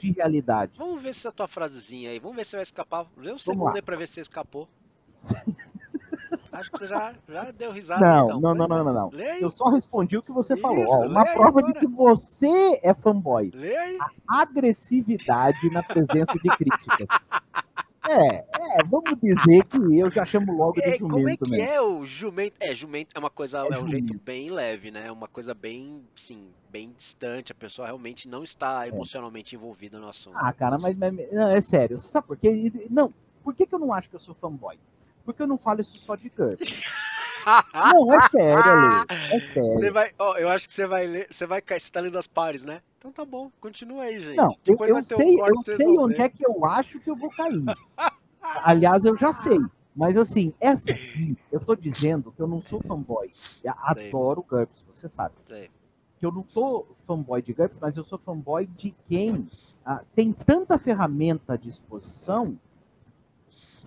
de 0.00 0.12
realidade. 0.12 0.78
Vamos 0.78 1.02
ver 1.02 1.14
se 1.14 1.26
a 1.26 1.32
tua 1.32 1.48
frasezinha 1.48 2.10
aí. 2.10 2.18
Vamos 2.18 2.36
ver 2.36 2.44
se 2.44 2.54
vai 2.54 2.62
escapar. 2.62 3.06
Vê 3.16 3.32
um 3.32 3.38
segundo 3.38 3.64
lá. 3.64 3.74
aí 3.74 3.82
pra 3.82 3.96
ver 3.96 4.06
se 4.06 4.14
você 4.14 4.20
escapou. 4.22 4.68
Acho 6.58 6.70
que 6.70 6.78
você 6.78 6.86
já, 6.86 7.14
já 7.28 7.50
deu 7.50 7.70
risada. 7.70 8.00
Não, 8.04 8.24
então. 8.26 8.40
não, 8.40 8.54
não, 8.54 8.64
é. 8.64 8.68
não, 8.68 8.84
não, 8.84 8.92
não. 8.92 9.10
Eu 9.40 9.50
só 9.50 9.68
respondi 9.68 10.16
o 10.16 10.22
que 10.22 10.32
você 10.32 10.54
Isso, 10.54 10.62
falou. 10.62 10.84
Ó, 10.88 11.06
uma 11.06 11.24
prova 11.24 11.62
de 11.62 11.70
agora. 11.70 11.80
que 11.80 11.86
você 11.86 12.80
é 12.82 12.94
fanboy. 12.94 13.50
Lê 13.54 13.76
aí. 13.76 13.98
Agressividade 14.28 15.70
na 15.70 15.82
presença 15.82 16.32
de 16.34 16.48
críticas. 16.56 17.06
É, 18.08 18.36
é, 18.78 18.84
vamos 18.88 19.18
dizer 19.20 19.64
que 19.64 19.98
eu 19.98 20.08
já 20.08 20.24
chamo 20.24 20.56
logo 20.56 20.74
de 20.80 20.90
É, 20.90 20.96
como 20.96 21.16
é 21.18 21.20
jumento 21.22 21.44
que 21.44 21.50
mesmo. 21.50 21.64
é 21.68 21.80
o 21.82 22.04
jumento? 22.04 22.54
É, 22.60 22.72
jumento 22.72 23.08
é 23.16 23.18
uma 23.18 23.30
coisa, 23.30 23.66
É 23.66 23.74
é, 23.74 23.78
um 23.82 23.88
jeito 23.88 24.06
jumento. 24.06 24.24
bem 24.24 24.48
leve, 24.48 24.92
né? 24.92 25.08
É 25.08 25.10
uma 25.10 25.26
coisa 25.26 25.52
bem, 25.54 26.04
sim, 26.14 26.46
bem 26.70 26.92
distante. 26.96 27.50
A 27.50 27.54
pessoa 27.56 27.86
realmente 27.88 28.28
não 28.28 28.44
está 28.44 28.86
emocionalmente 28.86 29.56
envolvida 29.56 29.98
no 29.98 30.08
assunto. 30.08 30.36
É. 30.36 30.40
Ah, 30.40 30.52
cara, 30.52 30.78
mas, 30.78 30.96
mas- 30.96 31.14
não, 31.32 31.48
é 31.50 31.60
sério. 31.60 31.98
Sabe 31.98 32.28
por 32.28 32.36
quê? 32.36 32.72
Não, 32.88 33.12
por 33.42 33.52
que, 33.56 33.66
que 33.66 33.74
eu 33.74 33.78
não 33.80 33.92
acho 33.92 34.08
que 34.08 34.14
eu 34.14 34.20
sou 34.20 34.36
fanboy? 34.36 34.78
Porque 35.26 35.42
eu 35.42 35.46
não 35.46 35.58
falo 35.58 35.80
isso 35.80 35.98
só 35.98 36.14
de 36.14 36.30
GURPS. 36.30 36.84
Não, 37.74 38.12
é 38.12 38.28
sério, 38.28 38.56
Ale. 38.56 39.06
É 39.08 39.38
Você 39.38 39.40
sério. 39.40 39.92
vai, 39.92 40.10
ó, 40.18 40.36
eu 40.36 40.48
acho 40.48 40.66
que 40.66 40.74
você 40.74 40.84
vai 40.84 41.06
ler, 41.06 41.28
você 41.30 41.46
vai 41.46 41.60
cair, 41.60 41.78
você 41.78 41.92
tá 41.92 42.00
lendo 42.00 42.18
as 42.18 42.26
pares, 42.26 42.64
né? 42.64 42.80
Então 42.98 43.12
tá 43.12 43.24
bom, 43.24 43.52
continua 43.60 44.02
aí, 44.02 44.20
gente. 44.20 44.36
Não, 44.36 44.50
eu, 44.50 44.56
Depois 44.64 44.90
eu 44.90 44.96
um 44.96 45.04
sei, 45.04 45.36
corte, 45.36 45.70
eu 45.70 45.76
sei 45.76 45.98
onde 45.98 46.16
ver. 46.16 46.22
é 46.22 46.28
que 46.28 46.44
eu 46.44 46.64
acho 46.64 46.98
que 46.98 47.08
eu 47.08 47.14
vou 47.14 47.30
cair. 47.30 47.64
Aliás, 48.64 49.04
eu 49.04 49.16
já 49.16 49.32
sei. 49.32 49.58
Mas 49.94 50.16
assim, 50.16 50.52
essa 50.60 50.90
aqui, 50.90 51.38
eu 51.52 51.60
tô 51.60 51.76
dizendo 51.76 52.32
que 52.32 52.40
eu 52.42 52.48
não 52.48 52.60
sou 52.62 52.80
fanboy. 52.80 53.32
Eu 53.62 53.74
adoro 53.78 54.42
GURPS, 54.42 54.84
você 54.92 55.08
sabe. 55.08 55.34
Sei. 55.42 55.70
Que 56.18 56.26
eu 56.26 56.32
não 56.32 56.42
tô 56.42 56.84
fanboy 57.06 57.40
de 57.42 57.52
GURPS, 57.52 57.78
mas 57.80 57.96
eu 57.96 58.04
sou 58.04 58.18
fanboy 58.18 58.66
de 58.66 58.92
quem 59.08 59.48
ah, 59.84 60.02
tem 60.16 60.32
tanta 60.32 60.76
ferramenta 60.78 61.52
à 61.52 61.56
disposição 61.56 62.58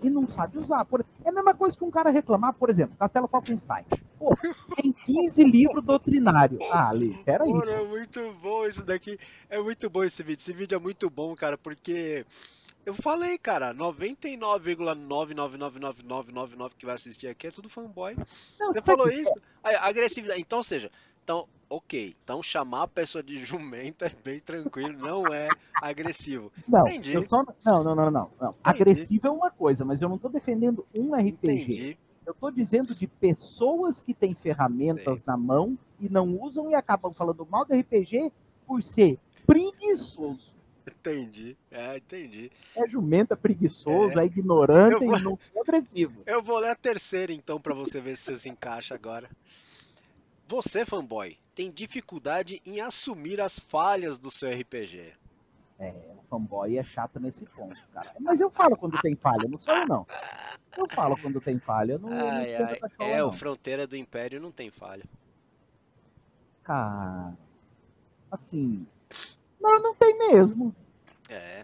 e 0.01 0.09
não 0.09 0.27
sabe 0.29 0.57
usar. 0.57 0.85
Por- 0.85 1.05
é 1.23 1.29
a 1.29 1.31
mesma 1.31 1.53
coisa 1.53 1.77
que 1.77 1.83
um 1.83 1.91
cara 1.91 2.09
reclamar, 2.09 2.53
por 2.53 2.69
exemplo, 2.69 2.95
Castelo 2.97 3.27
Falkenstein. 3.27 3.85
Pô, 4.17 4.33
tem 4.75 4.91
15 4.91 5.43
livros 5.43 5.83
doutrinários. 5.83 6.59
Ah, 6.71 6.89
Ali, 6.89 7.13
peraí. 7.23 7.51
Mano, 7.51 7.69
é 7.69 7.83
muito 7.85 8.33
bom 8.41 8.65
isso 8.67 8.83
daqui. 8.83 9.17
É 9.49 9.59
muito 9.59 9.89
bom 9.89 10.03
esse 10.03 10.21
vídeo. 10.23 10.41
Esse 10.41 10.53
vídeo 10.53 10.75
é 10.75 10.79
muito 10.79 11.09
bom, 11.09 11.35
cara, 11.35 11.57
porque 11.57 12.25
eu 12.85 12.93
falei, 12.93 13.37
cara, 13.37 13.73
99,999999 13.73 16.71
que 16.77 16.85
vai 16.85 16.95
assistir 16.95 17.27
aqui 17.27 17.47
é 17.47 17.51
tudo 17.51 17.69
fanboy. 17.69 18.15
Não, 18.59 18.73
Você 18.73 18.81
falou 18.81 19.07
que- 19.07 19.15
isso? 19.15 19.33
Agressividade. 19.63 20.41
Então, 20.41 20.59
ou 20.59 20.63
seja, 20.63 20.89
então, 21.29 21.48
ok. 21.69 22.15
Então 22.24 22.41
chamar 22.41 22.83
a 22.83 22.88
pessoa 22.88 23.21
de 23.21 23.38
jumenta 23.45 24.07
é 24.07 24.12
bem 24.24 24.39
tranquilo, 24.39 24.98
não 24.98 25.31
é 25.31 25.48
agressivo. 25.79 26.51
Não, 26.67 26.88
Entendi. 26.88 27.27
só. 27.27 27.45
Não, 27.63 27.83
não, 27.83 27.93
não, 27.93 28.09
não. 28.09 28.31
não. 28.41 28.55
Agressivo 28.63 29.27
é 29.27 29.29
uma 29.29 29.51
coisa, 29.51 29.86
mas 29.86 30.01
eu 30.01 30.09
não 30.09 30.17
tô 30.17 30.27
defendendo 30.27 30.83
um 30.93 31.13
RPG. 31.13 31.29
Entendi. 31.29 31.98
Eu 32.25 32.33
tô 32.33 32.50
dizendo 32.50 32.95
de 32.95 33.05
pessoas 33.05 34.01
que 34.01 34.12
têm 34.12 34.33
ferramentas 34.33 35.24
na 35.24 35.38
mão 35.38 35.77
e 36.00 36.09
não 36.09 36.36
usam 36.41 36.71
e 36.71 36.74
acabam 36.74 37.13
falando 37.13 37.45
mal 37.45 37.63
do 37.63 37.75
RPG 37.75 38.31
por 38.65 38.81
ser 38.81 39.19
preguiçoso. 39.45 40.50
Entendi. 40.88 41.55
É, 41.69 41.98
entendi. 41.98 42.51
É 42.75 42.88
jumenta, 42.88 43.38
preguiçoso, 43.38 44.19
é, 44.19 44.25
ignorante 44.25 45.03
Eu 45.03 45.07
vou- 45.09 45.17
e 45.17 45.21
não 45.21 45.39
agressivo. 45.62 46.24
Eu 46.25 46.41
vou 46.41 46.57
ler 46.57 46.69
a 46.71 46.75
terceira 46.75 47.31
então 47.31 47.62
pra 47.62 47.75
você 47.75 48.01
ver 48.01 48.17
se 48.17 48.24
você 48.24 48.39
se 48.39 48.50
encaixa 48.50 48.95
agora. 48.95 49.29
Você, 50.49 50.83
fanboy, 50.83 51.37
tem 51.53 51.69
dificuldade 51.69 52.59
em 52.65 52.81
assumir 52.81 53.39
as 53.39 53.59
falhas 53.59 54.17
do 54.17 54.31
seu 54.31 54.49
RPG. 54.49 55.13
É, 55.77 55.91
o 56.17 56.23
fanboy 56.27 56.75
é 56.75 56.83
chato 56.83 57.19
nesse 57.19 57.45
ponto, 57.45 57.77
cara. 57.93 58.15
Mas 58.19 58.39
eu 58.39 58.49
falo 58.49 58.75
quando 58.75 58.99
tem 58.99 59.15
falha, 59.15 59.47
não 59.47 59.59
sou 59.59 59.77
eu 59.77 59.85
não. 59.85 60.07
Eu 60.75 60.87
falo 60.89 61.15
quando 61.21 61.39
tem 61.39 61.59
falha, 61.59 61.93
eu 61.93 61.99
não, 61.99 62.09
eu 62.09 62.17
não 62.17 62.31
Ai, 62.31 62.55
ai, 62.55 62.79
cachola, 62.79 63.09
é, 63.09 63.19
não. 63.19 63.29
o 63.29 63.31
Fronteira 63.31 63.85
do 63.85 63.95
Império 63.95 64.41
não 64.41 64.51
tem 64.51 64.71
falha. 64.71 65.03
Cara, 66.63 67.37
assim, 68.31 68.87
não, 69.61 69.79
não 69.79 69.93
tem 69.93 70.17
mesmo. 70.17 70.75
É. 71.29 71.63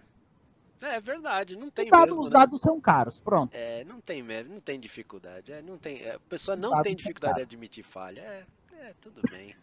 É 0.80 1.02
verdade, 1.02 1.56
não 1.56 1.72
tem 1.72 1.86
Os 1.86 1.92
dados, 1.92 2.08
mesmo, 2.10 2.22
os 2.22 2.30
né? 2.30 2.34
dados 2.40 2.62
são 2.62 2.80
caros, 2.80 3.18
pronto. 3.18 3.52
É, 3.56 3.84
não 3.84 4.00
tem 4.00 4.22
mesmo, 4.22 4.54
não 4.54 4.62
tem 4.62 4.80
dificuldade. 4.80 5.52
É, 5.52 5.64
não 5.64 5.76
tem, 5.76 6.04
é, 6.04 6.14
a 6.14 6.20
pessoa 6.20 6.56
não 6.56 6.84
tem 6.84 6.96
dificuldade 6.96 7.38
de 7.38 7.42
admitir 7.42 7.84
falha. 7.84 8.22
É, 8.22 8.46
é 8.80 8.94
tudo 9.02 9.24
bem. 9.24 9.56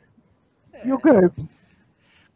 É, 0.73 0.89
E 0.89 0.93
o 0.93 0.99
GURPS? 0.99 1.65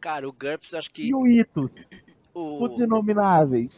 Cara, 0.01 0.27
o 0.29 0.33
GURPS 0.33 0.73
acho 0.75 0.91
que 0.91 1.09
E 1.09 1.15
o 1.15 1.27
ITOS? 1.27 1.89
o, 2.35 2.43
Os 2.65 2.79
inomináveis? 2.79 3.73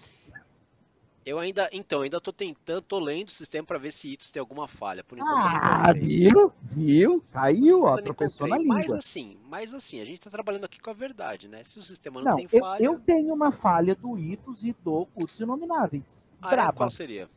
eu 1.25 1.39
ainda, 1.39 1.69
então, 1.73 2.03
ainda 2.03 2.21
tô 2.21 2.33
tentando, 2.33 2.83
tô 2.83 2.99
lendo 2.99 3.29
o 3.29 3.33
sistema 3.33 3.65
pra 3.67 3.79
ver 3.79 3.93
se 3.93 4.09
Itos 4.09 4.31
tem 4.33 4.41
alguma 4.41 4.67
falha. 4.67 5.05
Por 5.05 5.17
enquanto 5.19 5.47
Ah, 5.47 5.93
viu? 5.93 6.53
Viu? 6.63 7.23
Caiu, 7.33 7.83
ó, 7.85 7.99
tropeçou 7.99 8.47
na 8.49 8.57
encontrei. 8.57 8.67
Mas 8.67 8.87
língua. 8.87 8.97
assim, 8.99 9.39
mas 9.45 9.75
assim, 9.75 10.01
a 10.01 10.05
gente 10.05 10.21
tá 10.21 10.31
trabalhando 10.31 10.65
aqui 10.65 10.81
com 10.81 10.91
a 10.91 10.95
verdade, 10.95 11.49
né? 11.49 11.63
Se 11.65 11.79
o 11.79 11.83
sistema 11.83 12.21
não, 12.21 12.31
Não, 12.31 12.37
tem 12.37 12.49
eu, 12.53 12.61
falha, 12.61 12.85
eu 12.85 13.01
tenho 13.01 13.35
uma 13.35 13.51
falha 13.53 13.95
do 13.95 14.19
ITOS 14.19 14.63
e 14.65 14.73
do 14.85 15.07
Cursos 15.07 15.41
Inomináveis. 15.41 16.23
ah, 16.43 16.57
é? 16.57 16.57
Braba. 16.57 16.73
qual 16.73 16.91
seria? 16.91 17.29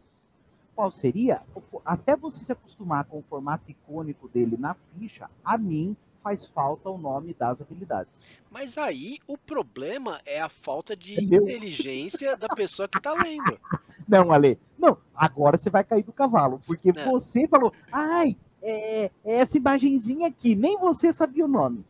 Qual 0.81 0.89
seria? 0.91 1.43
Até 1.85 2.15
você 2.15 2.43
se 2.43 2.51
acostumar 2.51 3.05
com 3.05 3.19
o 3.19 3.21
formato 3.29 3.69
icônico 3.69 4.27
dele 4.27 4.57
na 4.57 4.73
ficha, 4.97 5.29
a 5.45 5.55
mim 5.55 5.95
faz 6.23 6.47
falta 6.47 6.89
o 6.89 6.97
nome 6.97 7.35
das 7.35 7.61
habilidades. 7.61 8.19
Mas 8.49 8.79
aí 8.79 9.19
o 9.27 9.37
problema 9.37 10.19
é 10.25 10.41
a 10.41 10.49
falta 10.49 10.95
de 10.95 11.13
Entendeu? 11.13 11.43
inteligência 11.43 12.35
da 12.35 12.47
pessoa 12.47 12.87
que 12.87 12.99
tá 12.99 13.13
lendo. 13.13 13.59
Não, 14.09 14.31
Ale. 14.33 14.57
Não, 14.75 14.97
agora 15.13 15.55
você 15.55 15.69
vai 15.69 15.83
cair 15.83 16.01
do 16.01 16.11
cavalo, 16.11 16.59
porque 16.65 16.89
É. 16.89 17.05
você 17.05 17.47
falou, 17.47 17.71
ai, 17.91 18.35
é, 18.63 19.03
é 19.05 19.11
essa 19.23 19.57
imagenzinha 19.57 20.29
aqui, 20.29 20.55
nem 20.55 20.79
você 20.79 21.13
sabia 21.13 21.45
o 21.45 21.47
nome. 21.47 21.85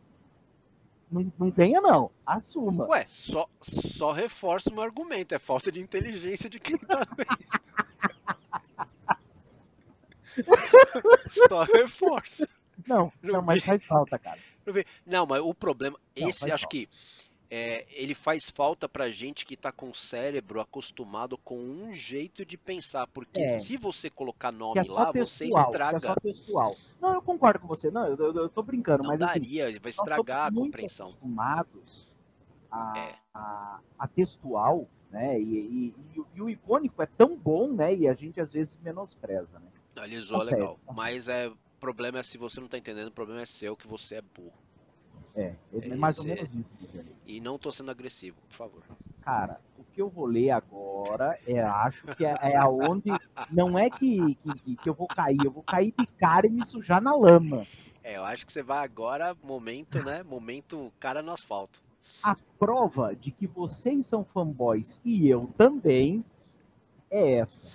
Não, 1.10 1.32
não 1.38 1.50
venha, 1.50 1.80
não. 1.80 2.10
Assuma. 2.26 2.86
Ué, 2.88 3.06
só, 3.08 3.48
só 3.62 4.12
reforça 4.12 4.68
o 4.68 4.74
meu 4.74 4.82
argumento, 4.82 5.34
é 5.34 5.38
falta 5.38 5.72
de 5.72 5.80
inteligência 5.80 6.50
de 6.50 6.60
quem 6.60 6.76
tá 6.76 6.98
lendo. 7.16 7.62
só 11.48 11.62
reforça. 11.64 12.48
Não, 12.86 13.12
Não 13.22 13.34
não, 13.34 13.42
mas 13.42 13.64
faz 13.64 13.84
falta, 13.84 14.18
cara. 14.18 14.38
Não, 15.04 15.26
mas 15.26 15.40
o 15.40 15.54
problema, 15.54 15.98
Não, 16.18 16.28
esse 16.28 16.50
acho 16.50 16.62
falta. 16.62 16.68
que 16.76 16.88
é, 17.50 17.84
ele 17.90 18.14
faz 18.14 18.48
falta 18.48 18.88
pra 18.88 19.10
gente 19.10 19.44
que 19.44 19.56
tá 19.58 19.70
com 19.70 19.90
o 19.90 19.94
cérebro 19.94 20.58
acostumado 20.60 21.36
com 21.36 21.58
um 21.58 21.92
jeito 21.92 22.46
de 22.46 22.56
pensar, 22.56 23.06
porque 23.08 23.42
É. 23.42 23.58
se 23.58 23.76
você 23.76 24.08
colocar 24.08 24.50
Que 24.52 24.58
nome 24.58 24.80
é 24.80 24.90
lá, 24.90 25.12
você 25.12 25.44
textual, 25.44 25.64
estraga. 25.70 25.96
é 25.98 26.00
só 26.00 26.14
textual. 26.14 26.76
Não, 27.00 27.12
eu 27.14 27.20
concordo 27.22 27.60
com 27.60 27.66
você. 27.68 27.90
Não, 27.90 28.06
eu, 28.06 28.16
eu, 28.16 28.34
eu 28.34 28.48
tô 28.48 28.62
brincando, 28.62 29.02
Não 29.02 29.10
mas 29.10 29.20
assim, 29.20 29.40
daria, 29.40 29.64
vai 29.66 29.72
nós 29.84 29.86
estragar 29.98 30.46
a 30.46 30.52
compreensão. 30.54 31.08
acostumados 31.08 32.06
a, 32.70 32.98
É. 32.98 33.14
a, 33.34 33.80
a 33.98 34.08
textual, 34.08 34.88
né? 35.10 35.38
E, 35.38 35.44
e- 35.44 35.94
e 36.14 36.20
o- 36.20 36.26
e 36.34 36.40
o 36.42 36.48
icônico 36.48 37.02
é 37.02 37.06
tão 37.06 37.36
bom, 37.36 37.70
né? 37.70 37.94
E 37.94 38.08
a 38.08 38.14
gente 38.14 38.40
às 38.40 38.50
vezes 38.54 38.78
menospreza, 38.82 39.58
né? 39.58 39.66
Zoou 40.20 40.40
Tá 40.40 40.46
certo, 40.46 40.60
legal. 40.60 40.78
tá 40.86 40.92
Mas 40.94 41.28
é, 41.28 41.48
o 41.48 41.56
problema 41.80 42.18
é 42.18 42.22
se 42.22 42.38
você 42.38 42.60
não 42.60 42.68
tá 42.68 42.78
entendendo, 42.78 43.08
o 43.08 43.12
problema 43.12 43.42
é 43.42 43.46
seu, 43.46 43.76
que 43.76 43.86
você 43.86 44.16
é 44.16 44.22
burro. 44.22 44.52
É, 45.34 45.42
é, 45.42 45.56
É 45.88 45.96
mais 45.96 46.18
ou 46.18 46.24
menos 46.24 46.52
isso, 46.54 46.70
Guilherme. 46.80 47.10
E 47.26 47.40
não 47.40 47.58
tô 47.58 47.70
sendo 47.70 47.90
agressivo, 47.90 48.36
por 48.48 48.56
favor. 48.56 48.82
Cara, 49.22 49.60
o 49.78 49.84
que 49.84 50.02
eu 50.02 50.08
vou 50.08 50.26
ler 50.26 50.50
agora 50.50 51.38
é, 51.46 51.60
acho 51.62 52.08
que 52.08 52.24
é, 52.24 52.36
é 52.42 52.56
aonde 52.56 53.10
não 53.50 53.78
é 53.78 53.88
que, 53.88 54.34
que, 54.36 54.52
que- 54.54 54.76
que 54.76 54.88
eu 54.88 54.94
vou 54.94 55.06
cair, 55.06 55.44
eu 55.44 55.50
vou 55.50 55.62
cair 55.62 55.94
de 55.96 56.06
cara 56.06 56.46
e 56.46 56.50
me 56.50 56.64
sujar 56.64 57.00
na 57.00 57.14
lama. 57.14 57.66
É, 58.02 58.16
eu 58.16 58.24
acho 58.24 58.44
que 58.44 58.52
você 58.52 58.62
vai 58.62 58.84
agora, 58.84 59.36
momento, 59.42 60.02
né? 60.02 60.22
Momento 60.24 60.92
cara 60.98 61.22
no 61.22 61.30
asfalto. 61.32 61.80
A 62.22 62.36
prova 62.58 63.14
de 63.14 63.30
que 63.30 63.46
vocês 63.46 64.06
são 64.06 64.24
fanboys 64.24 65.00
e 65.04 65.28
eu 65.28 65.48
também 65.56 66.24
é 67.10 67.34
essa: 67.34 67.66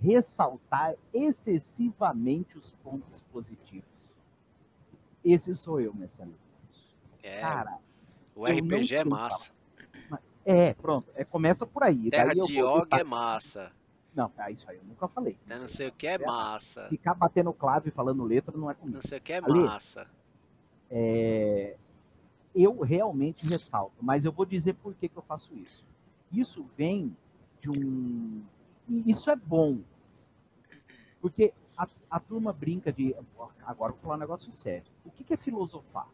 ressaltar 0.00 0.94
excessivamente 1.12 2.56
os 2.56 2.70
pontos 2.82 3.20
positivos. 3.32 4.20
Esse 5.24 5.54
sou 5.54 5.80
eu, 5.80 5.94
Messalino. 5.94 6.38
É, 7.22 7.40
Cara, 7.40 7.78
o 8.34 8.46
RPG 8.46 8.94
é 8.94 9.04
massa. 9.04 9.50
é, 10.44 10.74
pronto, 10.74 11.10
é, 11.14 11.24
começa 11.24 11.66
por 11.66 11.82
aí. 11.82 12.10
Terra 12.10 12.34
daí 12.34 12.40
de 12.40 12.62
Og 12.62 12.86
é 12.92 13.02
massa. 13.02 13.72
Não, 14.14 14.32
ah, 14.38 14.50
isso 14.50 14.68
aí 14.70 14.78
eu 14.78 14.84
nunca 14.84 15.06
falei. 15.08 15.36
Não 15.46 15.66
sei 15.68 15.88
o 15.88 15.92
que 15.92 16.06
é 16.06 16.16
massa. 16.16 16.88
Ficar 16.88 17.14
batendo 17.14 17.52
clave 17.52 17.90
e 17.90 17.92
falando 17.92 18.24
letra 18.24 18.56
não 18.56 18.70
é 18.70 18.74
comigo. 18.74 18.96
Não 18.96 19.02
sei 19.02 19.18
o 19.18 19.20
que 19.20 19.32
é 19.32 19.36
Ali. 19.36 19.60
massa. 19.60 20.08
É, 20.90 21.76
eu 22.54 22.80
realmente 22.80 23.46
ressalto, 23.46 23.96
mas 24.00 24.24
eu 24.24 24.32
vou 24.32 24.46
dizer 24.46 24.72
por 24.74 24.94
que, 24.94 25.08
que 25.08 25.16
eu 25.16 25.22
faço 25.22 25.54
isso. 25.54 25.84
Isso 26.32 26.64
vem 26.76 27.14
de 27.60 27.70
um. 27.70 28.42
E 28.88 29.10
isso 29.10 29.30
é 29.30 29.36
bom. 29.36 29.78
Porque 31.20 31.52
a, 31.76 31.88
a 32.10 32.20
turma 32.20 32.52
brinca 32.52 32.92
de. 32.92 33.14
Agora 33.64 33.92
vou 33.92 34.00
falar 34.02 34.16
um 34.16 34.20
negócio 34.20 34.52
sério. 34.52 34.86
O 35.04 35.10
que, 35.10 35.24
que 35.24 35.34
é 35.34 35.36
filosofar? 35.36 36.08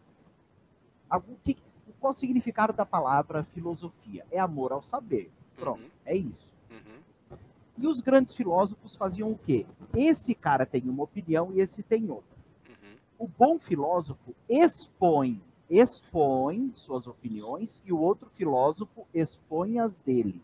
O 1.11 1.37
que, 1.45 1.57
qual 2.01 2.13
o 2.13 2.17
significado 2.17 2.73
da 2.73 2.87
palavra 2.87 3.45
filosofia? 3.45 4.25
É 4.31 4.39
amor 4.39 4.73
ao 4.73 4.83
saber. 4.83 5.31
Pronto, 5.57 5.83
Uhum. 5.83 5.91
é 6.07 6.17
isso. 6.17 6.47
Uhum. 6.71 7.39
E 7.79 7.87
os 7.87 8.01
grandes 8.01 8.35
filósofos 8.35 8.97
faziam 8.97 9.31
o 9.31 9.39
quê? 9.39 9.67
Esse 9.95 10.35
cara 10.35 10.65
tem 10.65 10.83
uma 10.89 11.05
opinião 11.05 11.53
e 11.53 11.61
esse 11.61 11.83
tem 11.83 12.11
outra. 12.11 12.37
Uhum. 12.69 12.97
O 13.19 13.29
bom 13.29 13.59
filósofo 13.59 14.35
expõe, 14.49 15.41
expõe 15.69 16.73
suas 16.75 17.07
opiniões 17.07 17.83
e 17.85 17.93
o 17.93 17.99
outro 17.99 18.31
filósofo 18.31 19.07
expõe 19.13 19.79
as 19.79 19.97
dele. 19.99 20.43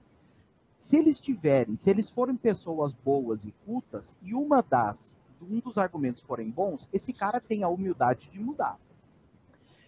Se 0.78 0.96
eles 0.96 1.20
tiverem, 1.20 1.76
se 1.76 1.90
eles 1.90 2.10
forem 2.10 2.36
pessoas 2.36 2.94
boas 2.94 3.44
e 3.44 3.52
cultas 3.64 4.16
e 4.22 4.34
uma 4.34 4.62
das 4.62 5.18
um 5.40 5.60
dos 5.60 5.78
argumentos 5.78 6.22
forem 6.22 6.50
bons, 6.50 6.88
esse 6.92 7.12
cara 7.12 7.40
tem 7.40 7.62
a 7.62 7.68
humildade 7.68 8.28
de 8.30 8.40
mudar. 8.40 8.78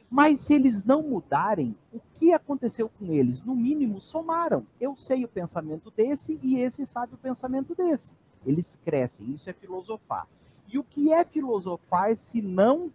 Mas 0.09 0.41
se 0.41 0.55
eles 0.55 0.83
não 0.83 1.03
mudarem, 1.03 1.77
o 1.93 2.01
que 2.15 2.33
aconteceu 2.33 2.89
com 2.89 3.13
eles? 3.13 3.43
No 3.43 3.55
mínimo, 3.55 4.01
somaram. 4.01 4.67
Eu 4.81 4.97
sei 4.97 5.25
o 5.25 5.29
pensamento 5.29 5.91
desse 5.91 6.39
e 6.43 6.59
esse 6.59 6.85
sabe 6.85 7.15
o 7.15 7.19
pensamento 7.19 7.75
desse. 7.75 8.13
Eles 8.45 8.77
crescem, 8.85 9.31
isso 9.33 9.49
é 9.49 9.53
filosofar. 9.53 10.27
E 10.67 10.79
o 10.79 10.85
que 10.85 11.13
é 11.13 11.25
filosofar 11.25 12.17
se 12.17 12.43
não 12.43 12.93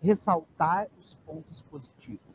ressaltar 0.00 0.88
os 1.00 1.14
pontos 1.26 1.60
positivos? 1.62 2.31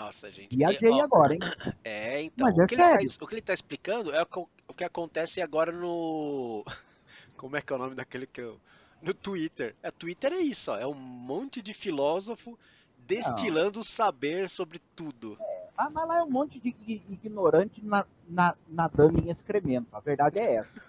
Nossa, 0.00 0.30
gente. 0.30 0.56
Viajei 0.56 0.90
ó, 0.90 1.02
agora, 1.02 1.34
hein? 1.34 1.40
É, 1.84 2.22
então. 2.22 2.46
Mas 2.46 2.56
o, 2.56 2.62
é 2.62 2.66
que 2.66 2.74
ele 2.74 2.82
tá, 2.82 2.88
sério. 2.90 3.04
es- 3.06 3.18
o 3.20 3.26
que 3.26 3.34
ele 3.34 3.42
tá 3.42 3.52
explicando 3.54 4.14
é 4.14 4.22
o 4.22 4.26
que, 4.26 4.38
o 4.38 4.84
acontece 4.84 5.40
agora 5.42 5.70
no. 5.72 6.64
Como 7.36 7.56
é 7.56 7.62
que 7.62 7.72
é 7.72 7.76
o 7.76 7.78
nome 7.78 7.94
daquele 7.94 8.26
que 8.26 8.40
eu. 8.40 8.58
No 9.02 9.14
Twitter. 9.14 9.74
É, 9.82 9.90
Twitter 9.90 10.32
é 10.32 10.40
isso, 10.40 10.70
ó. 10.72 10.78
É 10.78 10.86
um 10.86 10.94
monte 10.94 11.62
de 11.62 11.72
filósofo 11.72 12.58
destilando 12.98 13.82
saber 13.82 14.48
sobre 14.48 14.78
tudo. 14.94 15.38
Ah, 15.76 15.88
mas 15.88 16.06
lá 16.06 16.18
é 16.18 16.22
um 16.22 16.30
monte 16.30 16.60
de 16.60 16.68
ig- 16.68 17.02
ignorante 17.08 17.82
na, 17.82 18.06
na, 18.28 18.54
nadando 18.68 19.18
em 19.18 19.30
excremento. 19.30 19.88
A 19.96 20.00
verdade 20.00 20.38
é 20.38 20.56
essa. 20.56 20.82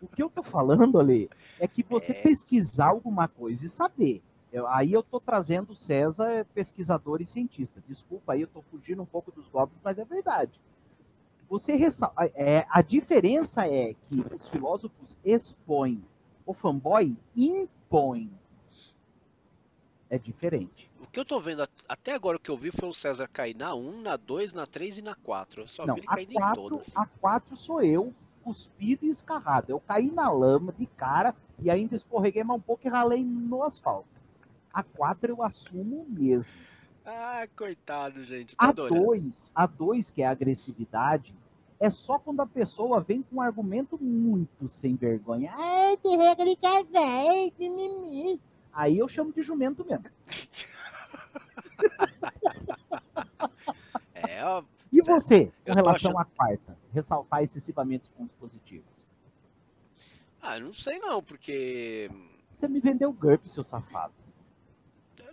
O 0.00 0.08
que 0.08 0.22
eu 0.22 0.30
tô 0.30 0.42
falando, 0.42 0.98
Ale, 0.98 1.28
é 1.60 1.68
que 1.68 1.82
você 1.82 2.12
É. 2.12 2.22
pesquisar 2.22 2.86
alguma 2.86 3.28
coisa 3.28 3.66
e 3.66 3.68
saber. 3.68 4.22
Eu- 4.52 4.66
aí 4.66 4.92
eu 4.92 5.02
tô 5.02 5.20
trazendo 5.20 5.72
o 5.72 5.76
César, 5.76 6.46
pesquisador 6.54 7.20
e 7.20 7.26
cientista. 7.26 7.82
Desculpa 7.86 8.32
aí, 8.32 8.42
eu 8.42 8.48
tô 8.48 8.62
fugindo 8.62 9.02
um 9.02 9.06
pouco 9.06 9.30
dos 9.30 9.46
goblins, 9.48 9.80
mas 9.84 9.98
é 9.98 10.04
verdade. 10.04 10.58
Você 11.48 11.74
ressa- 11.74 12.12
é, 12.34 12.66
a 12.70 12.82
diferença 12.82 13.66
é 13.66 13.94
que 13.94 14.24
os 14.34 14.48
filósofos 14.48 15.16
expõem, 15.24 16.02
o 16.46 16.52
fanboy 16.52 17.16
impõe. 17.36 18.30
É 20.10 20.18
diferente. 20.18 20.90
O 21.00 21.06
que 21.06 21.20
eu 21.20 21.24
tô 21.24 21.38
vendo 21.38 21.62
at- 21.62 21.84
até 21.86 22.14
agora 22.14 22.36
o 22.38 22.40
que 22.40 22.50
eu 22.50 22.56
vi 22.56 22.70
foi 22.70 22.88
o 22.88 22.94
César 22.94 23.28
cair 23.28 23.54
na 23.54 23.74
1, 23.74 24.00
na 24.00 24.16
2, 24.16 24.52
na 24.54 24.66
3 24.66 24.96
e 24.98 25.02
na 25.02 25.14
4. 25.14 25.62
Eu 25.62 25.68
só 25.68 25.86
Não, 25.86 25.94
vi 25.94 26.00
ele 26.00 26.08
a 26.08 26.14
caindo 26.14 26.30
em 26.30 26.34
4, 26.34 26.68
todas. 26.68 26.96
a 26.96 27.06
4 27.06 27.56
sou 27.56 27.82
eu, 27.82 28.14
cuspido 28.42 29.04
e 29.04 29.10
escarrado. 29.10 29.70
Eu 29.70 29.80
caí 29.80 30.10
na 30.10 30.30
lama 30.30 30.72
de 30.72 30.86
cara 30.86 31.34
e 31.58 31.70
ainda 31.70 31.94
escorreguei 31.94 32.42
mais 32.42 32.58
um 32.58 32.62
pouco 32.62 32.86
e 32.86 32.90
ralei 32.90 33.22
no 33.22 33.62
asfalto. 33.62 34.08
A 34.72 34.82
4 34.82 35.32
eu 35.32 35.42
assumo 35.42 36.06
mesmo. 36.08 36.52
Ah, 37.04 37.46
coitado, 37.56 38.22
gente. 38.24 38.56
Tá 38.56 38.66
A 38.66 38.68
adorando. 38.68 39.04
2, 39.06 39.50
a 39.54 39.66
2 39.66 40.10
que 40.10 40.22
é 40.22 40.26
a 40.26 40.30
agressividade, 40.30 41.34
é 41.80 41.90
só 41.90 42.18
quando 42.18 42.40
a 42.40 42.46
pessoa 42.46 43.00
vem 43.00 43.22
com 43.22 43.36
um 43.36 43.40
argumento 43.40 43.98
muito 44.02 44.68
sem 44.68 44.94
vergonha. 44.94 45.50
Ai, 45.54 45.96
que 45.96 46.16
regra 46.16 46.44
de 46.44 46.56
café, 46.56 47.50
mimimi. 47.58 48.40
Aí 48.72 48.98
eu 48.98 49.08
chamo 49.08 49.32
de 49.32 49.42
jumento 49.42 49.84
mesmo. 49.86 50.04
É, 54.14 54.44
ó, 54.44 54.62
E 54.92 55.00
você, 55.02 55.52
com 55.64 55.72
relação 55.74 56.10
achando- 56.10 56.18
à 56.18 56.24
quarta? 56.24 56.76
Ressaltar 56.92 57.42
excessivamente 57.42 58.04
os 58.04 58.08
pontos 58.08 58.34
positivos. 58.36 58.86
ah, 60.42 60.58
não 60.58 60.72
sei 60.72 60.98
não, 60.98 61.22
porque. 61.22 62.10
Você 62.52 62.66
me 62.66 62.80
vendeu 62.80 63.12
GURP, 63.12 63.48
seu 63.48 63.62
safado. 63.62 64.12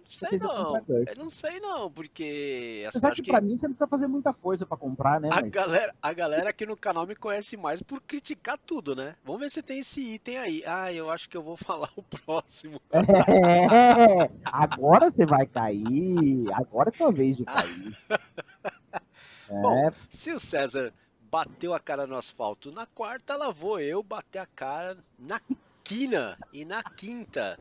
Não 0.05 0.29
sei 0.29 0.37
não. 0.37 0.75
Eu 0.87 1.15
não 1.17 1.29
sei 1.29 1.59
não, 1.59 1.91
porque. 1.91 2.83
assim, 2.87 2.97
Apesar 2.97 3.07
acho 3.11 3.15
que 3.21 3.25
que 3.25 3.31
pra 3.31 3.41
mim 3.41 3.57
você 3.57 3.67
não 3.67 3.73
precisa 3.73 3.87
fazer 3.87 4.07
muita 4.07 4.31
coisa 4.33 4.65
pra 4.65 4.77
comprar, 4.77 5.19
né? 5.19 5.29
a 5.31 5.41
Mas- 5.41 5.49
galera, 5.49 5.95
a 6.01 6.13
galera 6.13 6.49
aqui 6.51 6.65
no 6.65 6.77
canal 6.77 7.07
me 7.07 7.15
conhece 7.15 7.57
mais 7.57 7.81
por 7.81 7.99
criticar 8.01 8.57
tudo, 8.57 8.95
né? 8.95 9.15
Vamos 9.23 9.41
ver 9.41 9.49
se 9.49 9.61
tem 9.63 9.79
esse 9.79 10.01
item 10.01 10.37
aí. 10.37 10.63
Ah, 10.65 10.93
eu 10.93 11.09
acho 11.09 11.27
que 11.27 11.35
eu 11.35 11.41
vou 11.43 11.57
falar 11.57 11.89
o 11.95 12.03
próximo. 12.03 12.79
É, 12.93 14.29
agora 14.45 15.09
você 15.09 15.25
vai 15.25 15.45
cair. 15.47 16.45
Agora 16.53 16.89
é 16.89 16.91
tua 16.91 17.11
vez 17.11 17.37
de 17.37 17.45
cair. 17.45 17.97
É, 19.47 19.61
Bom, 19.61 19.91
Se 20.09 20.31
o 20.31 20.39
César 20.39 20.91
bateu 21.29 21.71
a 21.73 21.79
cara 21.79 22.07
no 22.07 22.15
asfalto 22.15 22.71
na 22.71 22.87
quarta, 22.87 23.35
lá 23.35 23.51
vou 23.51 23.79
eu 23.79 24.01
bater 24.01 24.39
a 24.39 24.45
cara 24.47 24.97
na 25.19 25.39
quina 25.83 26.35
e 26.51 26.65
na 26.65 26.81
quinta. 26.81 27.59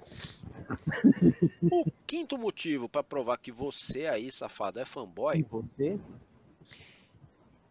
O 1.70 1.84
quinto 2.06 2.38
motivo 2.38 2.88
pra 2.88 3.02
provar 3.02 3.38
que 3.38 3.52
você 3.52 4.06
aí, 4.06 4.30
safado, 4.30 4.78
é 4.78 4.82
e 4.82 4.86
fanboy, 4.86 5.42
você? 5.42 5.98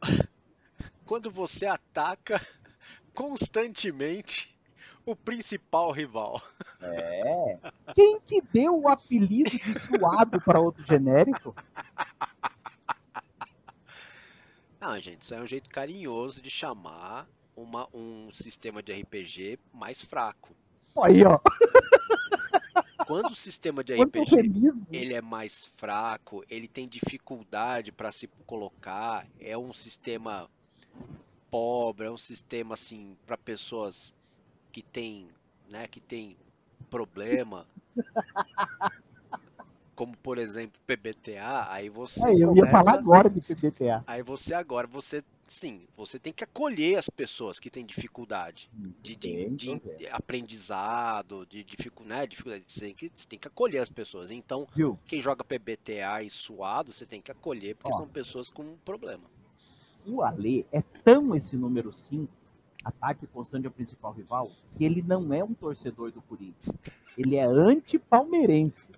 quando 1.06 1.29
você 1.29 1.65
ataca 1.65 2.41
constantemente 3.13 4.58
o 5.06 5.15
principal 5.15 5.91
rival. 5.91 6.41
É. 6.82 7.58
Quem 7.93 8.19
que 8.21 8.41
deu 8.41 8.79
o 8.79 8.88
apelido 8.88 9.51
de 9.51 9.79
suado 9.79 10.39
para 10.41 10.60
outro 10.60 10.86
genérico? 10.86 11.56
Ah, 14.79 14.99
gente, 14.99 15.21
isso 15.21 15.34
é 15.34 15.41
um 15.41 15.47
jeito 15.47 15.69
carinhoso 15.69 16.41
de 16.41 16.49
chamar 16.49 17.27
uma, 17.56 17.88
um 17.93 18.29
sistema 18.34 18.82
de 18.82 18.91
RPG 18.93 19.60
mais 19.71 20.01
fraco. 20.03 20.56
Aí, 21.01 21.23
ó. 21.23 21.39
Quando 23.05 23.31
o 23.31 23.36
sistema 23.36 23.83
de 23.83 23.93
RPG 23.93 24.31
ele 24.91 25.13
é 25.13 25.21
mais 25.21 25.71
fraco, 25.77 26.43
ele 26.49 26.67
tem 26.67 26.88
dificuldade 26.88 27.91
para 27.91 28.12
se 28.12 28.27
colocar, 28.45 29.25
é 29.39 29.57
um 29.57 29.73
sistema 29.73 30.49
pobre, 31.49 32.07
é 32.07 32.12
um 32.12 32.17
sistema 32.17 32.73
assim 32.73 33.15
para 33.25 33.38
pessoas 33.38 34.12
que 34.71 34.83
têm, 34.83 35.29
né, 35.71 35.88
que 35.88 36.01
tem 36.01 36.38
problema, 36.89 37.67
como 39.95 40.17
por 40.17 40.38
exemplo 40.38 40.79
PBTA, 40.88 41.71
aí 41.71 41.89
você 41.89 42.27
É, 42.29 42.33
eu 42.33 42.38
ia 42.38 42.47
começa- 42.47 42.83
falar 42.83 42.99
agora 42.99 43.29
de 43.29 43.41
PBTA. 43.41 44.03
aí 44.07 44.23
você 44.23 44.53
agora 44.53 44.88
você 44.88 45.23
sim, 45.47 45.86
você 45.95 46.17
tem 46.19 46.34
que 46.34 46.43
acolher 46.43 46.97
as 46.97 47.10
pessoas 47.10 47.60
que 47.60 47.69
têm 47.69 47.86
dificuldade 47.86 48.69
de, 49.01 49.15
de- 49.15 49.49
de 49.49 50.08
aprendizado, 50.12 51.45
de 51.45 51.63
dificu, 51.63 52.03
né, 52.03 52.25
dificuldade, 52.25 52.63
você 52.67 52.79
tem, 52.86 52.93
que, 52.95 53.12
você 53.13 53.27
tem 53.27 53.39
que 53.39 53.47
acolher 53.47 53.79
as 53.79 53.89
pessoas. 53.89 54.32
Então, 54.32 54.67
Viu? 54.75 54.97
quem 55.06 55.19
joga 55.21 55.43
PBTA 55.43 56.23
e 56.23 56.29
suado, 56.29 56.91
você 56.91 57.06
tem 57.06 57.21
que 57.21 57.32
acolher, 57.32 57.75
porque 57.75 57.93
Ó. 57.93 57.97
são 57.97 58.08
pessoas 58.08 58.49
com 58.49 58.75
problema. 58.86 59.23
O 60.06 60.21
Ale 60.21 60.65
é 60.71 60.82
tão 60.82 61.36
esse 61.36 61.56
número 61.56 61.93
5, 61.93 62.32
ataque 62.84 63.25
constante 63.27 63.65
ao 63.65 63.71
principal 63.71 64.12
rival, 64.12 64.51
que 64.77 64.84
ele 64.84 65.01
não 65.01 65.34
é 65.34 65.43
um 65.43 65.53
torcedor 65.53 66.12
do 66.12 66.21
Corinthians. 66.21 66.75
Ele 67.17 67.36
é 67.36 67.45
anti-palmeirense. 67.45 68.91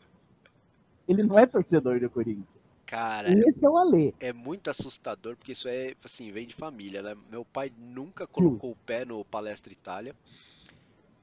Ele 1.07 1.21
não 1.21 1.37
é 1.37 1.45
torcedor 1.45 1.99
do 1.99 2.09
Corinthians. 2.09 2.54
Cara, 2.85 3.29
Esse 3.47 3.65
é 3.65 3.69
o 3.69 3.77
Ale. 3.77 4.13
é 4.19 4.31
muito 4.31 4.69
assustador, 4.69 5.35
porque 5.35 5.53
isso 5.53 5.67
é, 5.67 5.95
assim, 6.03 6.31
vem 6.31 6.45
de 6.45 6.53
família, 6.53 7.01
né? 7.01 7.15
Meu 7.31 7.43
pai 7.43 7.71
nunca 7.77 8.27
colocou 8.27 8.71
o 8.71 8.75
pé 8.75 9.03
no 9.03 9.25
Palestra 9.25 9.73
Itália, 9.73 10.15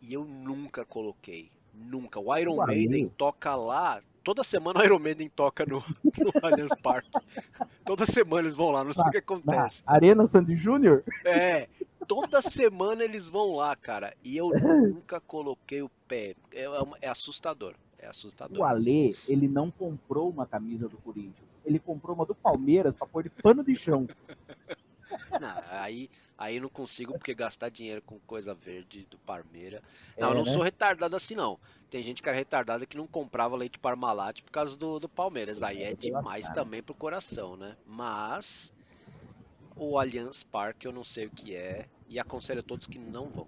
e 0.00 0.12
eu 0.12 0.24
nunca 0.24 0.84
coloquei. 0.84 1.48
Nunca. 1.72 2.20
O 2.20 2.36
Iron 2.36 2.56
Maiden 2.66 3.08
toca 3.08 3.54
lá. 3.54 4.02
Toda 4.24 4.44
semana 4.44 4.80
o 4.80 4.84
Iron 4.84 4.98
Maiden 4.98 5.28
toca 5.28 5.64
no, 5.64 5.82
no 6.04 6.32
Allianz 6.42 6.74
Parque. 6.82 7.10
Toda 7.84 8.04
semana 8.06 8.42
eles 8.42 8.54
vão 8.54 8.70
lá, 8.70 8.84
não 8.84 8.92
sei 8.92 9.04
o 9.04 9.10
que 9.10 9.16
Na 9.16 9.20
acontece. 9.20 9.82
Arena 9.86 10.26
Sandy 10.26 10.56
Júnior? 10.56 11.02
É, 11.24 11.68
toda 12.06 12.42
semana 12.42 13.02
eles 13.04 13.28
vão 13.28 13.54
lá, 13.54 13.74
cara. 13.74 14.14
E 14.22 14.36
eu 14.36 14.50
nunca 14.50 15.20
coloquei 15.20 15.82
o 15.82 15.90
pé. 16.06 16.34
É, 16.52 16.64
é 16.64 16.68
é 17.02 17.08
assustador. 17.08 17.74
É 17.98 18.06
O 18.06 18.10
assustador. 18.10 18.66
Ale, 18.66 19.16
ele 19.28 19.48
não 19.48 19.70
comprou 19.70 20.28
uma 20.28 20.44
camisa 20.44 20.88
do 20.88 20.96
Corinthians. 20.98 21.51
Ele 21.64 21.78
comprou 21.80 22.14
uma 22.16 22.26
do 22.26 22.34
Palmeiras 22.34 22.94
pra 22.96 23.06
pôr 23.06 23.22
de 23.24 23.30
pano 23.42 23.64
de 23.64 23.76
chão. 23.76 24.10
Não, 25.36 25.60
aí, 25.68 26.08
aí 26.38 26.58
não 26.60 26.68
consigo 26.70 27.14
porque 27.14 27.34
gastar 27.34 27.68
dinheiro 27.70 28.02
com 28.02 28.20
coisa 28.20 28.54
verde 28.54 29.06
do 29.06 29.18
Parmeira. 29.18 29.82
Não, 30.18 30.28
É, 30.28 30.32
eu 30.32 30.34
não 30.34 30.44
né? 30.44 30.52
sou 30.52 30.62
retardado 30.62 31.14
assim, 31.16 31.34
não. 31.34 31.58
Tem 31.90 32.02
gente 32.02 32.22
que 32.22 32.28
era 32.28 32.38
retardada 32.38 32.86
que 32.86 32.96
não 32.96 33.06
comprava 33.08 33.56
leite 33.56 33.78
Parmalat 33.78 34.40
por 34.42 34.50
causa 34.50 34.76
do, 34.76 34.98
do 34.98 35.08
Palmeiras. 35.08 35.62
Aí 35.62 35.82
é 35.82 35.92
É, 35.92 35.96
pela 35.96 36.22
demais 36.22 36.48
também 36.50 36.82
pro 36.82 36.94
coração, 36.94 37.56
né? 37.56 37.76
Mas 37.84 38.72
o 39.76 39.98
Allianz 39.98 40.42
Parque, 40.42 40.86
eu 40.86 40.92
não 40.92 41.04
sei 41.04 41.26
o 41.26 41.30
que 41.30 41.54
é, 41.54 41.86
e 42.08 42.18
aconselho 42.18 42.60
a 42.60 42.64
todos 42.64 42.86
que 42.86 42.98
não 42.98 43.30
vão. 43.30 43.46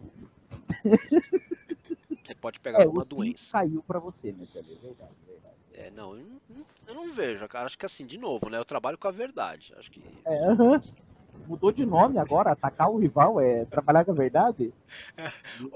Você 2.22 2.34
pode 2.34 2.58
pegar 2.60 2.78
É, 2.78 2.82
alguma 2.82 3.04
doença. 3.04 3.52
caiu 3.52 3.82
pra 3.82 3.98
você, 3.98 4.32
né? 4.32 4.44
É 4.44 4.62
verdade, 4.62 4.72
é 4.72 4.78
verdade. 4.78 5.33
É, 5.84 5.90
não, 5.90 6.16
eu 6.16 6.24
não, 6.48 6.64
eu 6.86 6.94
não 6.94 7.12
vejo, 7.12 7.46
cara. 7.46 7.66
Acho 7.66 7.76
que 7.78 7.84
assim, 7.84 8.06
de 8.06 8.16
novo, 8.16 8.48
né? 8.48 8.58
Eu 8.58 8.64
trabalho 8.64 8.96
com 8.96 9.06
a 9.08 9.10
verdade. 9.10 9.74
Acho 9.76 9.90
que. 9.90 10.02
É. 10.26 10.40
Mudou 11.46 11.70
de 11.70 11.84
nome 11.84 12.18
agora, 12.18 12.52
atacar 12.52 12.90
o 12.90 12.96
rival 12.96 13.38
é 13.38 13.66
trabalhar 13.66 14.02
com 14.04 14.12
a 14.12 14.14
verdade? 14.14 14.72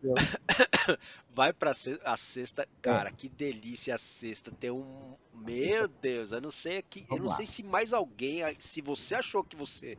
Céu. 0.00 0.14
Vai 1.34 1.52
pra 1.52 1.74
se- 1.74 2.00
a 2.04 2.16
sexta. 2.16 2.66
Cara, 2.80 3.10
que 3.10 3.28
delícia 3.28 3.94
a 3.94 3.98
sexta. 3.98 4.50
Ter 4.50 4.70
um. 4.70 5.14
Meu 5.34 5.88
Deus, 5.88 6.32
eu 6.32 6.40
não 6.40 6.50
sei 6.50 6.78
aqui. 6.78 7.04
Eu 7.10 7.18
não 7.18 7.26
lá. 7.26 7.34
sei 7.34 7.46
se 7.46 7.62
mais 7.62 7.92
alguém. 7.92 8.40
Se 8.58 8.80
você 8.80 9.16
achou 9.16 9.44
que 9.44 9.56
você 9.56 9.98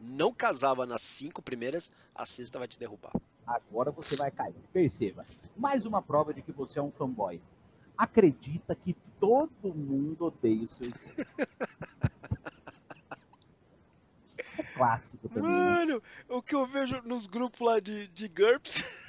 não 0.00 0.32
casava 0.32 0.86
nas 0.86 1.02
cinco 1.02 1.42
primeiras, 1.42 1.90
a 2.14 2.24
sexta 2.24 2.58
vai 2.58 2.68
te 2.68 2.78
derrubar. 2.78 3.12
Agora 3.46 3.90
você 3.90 4.16
vai 4.16 4.30
cair. 4.30 4.54
Perceba. 4.72 5.26
Mais 5.56 5.84
uma 5.84 6.00
prova 6.00 6.32
de 6.32 6.40
que 6.40 6.52
você 6.52 6.78
é 6.78 6.82
um 6.82 6.90
fanboy. 6.92 7.40
Acredita 7.96 8.74
que 8.74 8.94
todo 9.18 9.74
mundo 9.74 10.26
odeia 10.26 10.64
o 10.64 10.68
seu 10.68 10.84
jogo. 10.84 11.26
É 14.58 14.62
clássico 14.62 15.28
também, 15.28 15.52
né? 15.52 15.58
Mano, 15.58 16.02
o 16.28 16.42
que 16.42 16.54
eu 16.54 16.66
vejo 16.66 17.00
nos 17.02 17.26
grupos 17.26 17.60
lá 17.60 17.80
de, 17.80 18.08
de 18.08 18.28
GURPS 18.28 19.05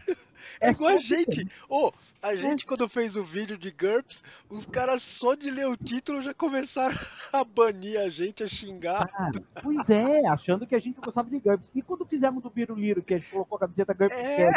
é 0.60 0.68
É 0.68 0.72
igual 0.72 0.96
a 0.96 0.98
gente. 0.98 1.48
Ô, 1.70 1.92
a 2.22 2.36
gente 2.36 2.66
quando 2.66 2.88
fez 2.90 3.16
o 3.16 3.24
vídeo 3.24 3.58
de 3.58 3.72
GURPS, 3.72 4.24
os 4.50 4.66
caras 4.66 5.02
só 5.02 5.36
de 5.36 5.50
ler 5.50 5.68
o 5.68 5.78
título 5.78 6.22
já 6.22 6.34
começaram 6.34 6.96
a 7.32 7.44
banir 7.44 8.00
a 8.00 8.10
gente, 8.10 8.44
a 8.44 8.48
xingar. 8.48 9.08
Cara, 9.08 9.44
pois 9.64 9.90
é, 9.90 10.28
achando 10.28 10.66
que 10.66 10.76
a 10.76 10.80
gente 10.80 11.00
gostava 11.00 11.30
de 11.30 11.40
GURPS. 11.40 11.72
E 11.74 11.82
quando 11.82 12.06
fizemos 12.06 12.44
do 12.44 12.50
Biruliro, 12.50 13.04
que 13.04 13.14
a 13.14 13.18
gente 13.18 13.32
colocou 13.32 13.58
a 13.58 13.60
camiseta 13.60 13.94
GURPS 13.94 14.18
É. 14.18 14.52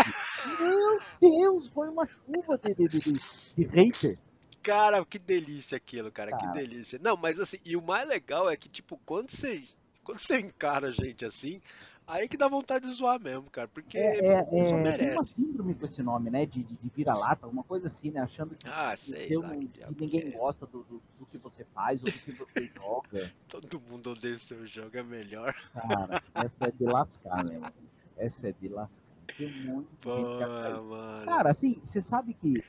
Meu 0.61 0.99
Deus, 1.21 1.69
foi 1.69 1.89
uma 1.89 2.07
chuva 2.07 2.59
de, 2.59 2.75
de, 2.75 2.89
de, 2.89 3.13
de, 3.57 3.65
hater. 3.65 4.19
Cara, 4.63 5.05
que 5.05 5.19
delícia 5.19 5.77
aquilo, 5.77 6.13
cara, 6.13 6.37
que 6.37 6.47
delícia. 6.49 6.99
Não, 7.03 7.17
mas 7.17 7.41
assim, 7.41 7.59
e 7.65 7.77
o 7.77 7.83
mais 7.83 8.07
legal 8.07 8.49
é 8.49 8.57
que, 8.57 8.69
tipo, 8.69 9.01
quando 9.07 9.31
você, 9.31 9.65
quando 10.05 10.19
você 10.19 10.39
encara 10.39 10.89
a 10.89 10.91
gente 10.91 11.25
assim, 11.25 11.63
aí 12.11 12.29
que 12.29 12.37
dá 12.37 12.49
vontade 12.49 12.87
de 12.87 12.93
zoar 12.93 13.21
mesmo, 13.21 13.51
cara, 13.51 13.69
porque 13.69 13.99
É, 13.99 14.19
é, 14.19 14.21
só 14.43 14.43
é, 14.43 14.47
tem 14.49 14.73
uma 14.75 14.79
merece. 14.79 15.35
síndrome 15.35 15.75
com 15.75 15.87
esse 15.87 16.03
nome, 16.03 16.31
né? 16.31 16.47
De, 16.47 16.63
de, 16.63 16.75
de 16.75 16.89
vira-lata, 16.91 17.47
alguma 17.47 17.63
coisa 17.65 17.87
assim, 17.87 18.11
né? 18.11 18.21
Achando 18.21 18.55
que, 18.57 18.69
Ah, 18.69 18.97
sei 18.97 19.29
seu- 19.29 19.41
lá, 19.43 19.51
que 19.57 19.69
que 19.69 20.01
ninguém 20.01 20.29
é. 20.29 20.31
gosta 20.33 20.67
do, 20.67 20.83
do, 20.85 21.03
do 21.19 21.27
que 21.27 21.39
você 21.39 21.65
faz 21.75 22.03
ou 22.03 22.11
do 22.11 22.19
que 22.19 22.33
você 22.33 22.67
joga. 22.75 23.33
Todo 23.49 23.81
mundo 23.81 24.11
odeia 24.11 24.35
o 24.35 24.39
seu 24.39 24.67
jogo, 24.67 24.97
é 24.97 25.03
melhor. 25.03 25.55
Cara, 25.75 26.23
essa 26.35 26.67
é 26.67 26.71
de 26.71 26.85
lascar, 26.85 27.45
né? 27.45 27.59
mano? 27.59 27.73
Essa 28.17 28.49
é 28.49 28.53
de 28.53 28.69
lascar. 28.69 29.09
Tem 29.37 29.47
um 29.47 29.65
monte 29.65 29.89
de 29.91 29.97
Pô, 30.03 30.15
gente 30.15 30.37
que. 30.37 31.25
Cara, 31.27 31.51
assim, 31.51 31.81
você 31.83 32.01
sabe 32.01 32.35
que. 32.35 32.63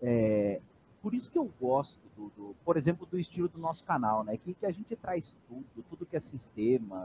é, 0.00 0.60
por 1.02 1.14
isso 1.14 1.30
que 1.30 1.38
eu 1.38 1.50
gosto, 1.60 1.98
do, 2.16 2.28
do- 2.36 2.56
por 2.64 2.76
exemplo, 2.76 3.06
do 3.06 3.18
estilo 3.18 3.48
do 3.48 3.58
nosso 3.58 3.84
canal, 3.84 4.24
né? 4.24 4.36
Que, 4.36 4.54
que 4.54 4.66
a 4.66 4.70
gente 4.72 4.94
traz 4.96 5.34
tudo, 5.48 5.64
tudo 5.88 6.06
que 6.06 6.16
é 6.16 6.20
sistema, 6.20 7.00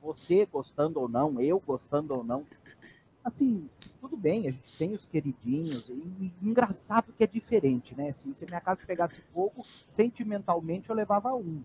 você 0.00 0.46
gostando 0.46 1.00
ou 1.00 1.08
não, 1.08 1.40
eu 1.40 1.60
gostando 1.60 2.14
ou 2.14 2.24
não. 2.24 2.46
Assim, 3.24 3.68
tudo 4.00 4.16
bem, 4.16 4.48
a 4.48 4.52
gente 4.52 4.74
tem 4.78 4.94
os 4.94 5.06
queridinhos, 5.06 5.88
e, 5.88 6.32
engraçado 6.42 7.12
que 7.12 7.24
é 7.24 7.26
diferente, 7.26 7.94
né? 7.96 8.10
Assim, 8.10 8.34
se 8.34 8.46
minha 8.46 8.60
casa 8.60 8.82
pegasse 8.86 9.20
fogo, 9.32 9.66
sentimentalmente 9.88 10.90
eu 10.90 10.96
levava 10.96 11.34
um. 11.34 11.62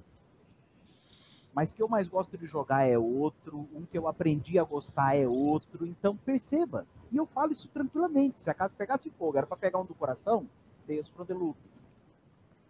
Mas 1.53 1.71
que 1.73 1.81
eu 1.81 1.87
mais 1.87 2.07
gosto 2.07 2.37
de 2.37 2.45
jogar 2.47 2.87
é 2.87 2.97
outro, 2.97 3.67
um 3.73 3.85
que 3.85 3.97
eu 3.97 4.07
aprendi 4.07 4.57
a 4.59 4.63
gostar 4.63 5.15
é 5.15 5.27
outro, 5.27 5.85
então 5.85 6.15
perceba. 6.15 6.85
E 7.11 7.17
eu 7.17 7.25
falo 7.25 7.51
isso 7.51 7.67
tranquilamente. 7.69 8.39
Se 8.39 8.49
a 8.49 8.53
casa 8.53 8.73
pegasse 8.77 9.09
fogo, 9.11 9.37
era 9.37 9.47
para 9.47 9.57
pegar 9.57 9.79
um 9.79 9.85
do 9.85 9.95
coração, 9.95 10.47
From 11.13 11.25
the 11.25 11.33
Loop. 11.33 11.57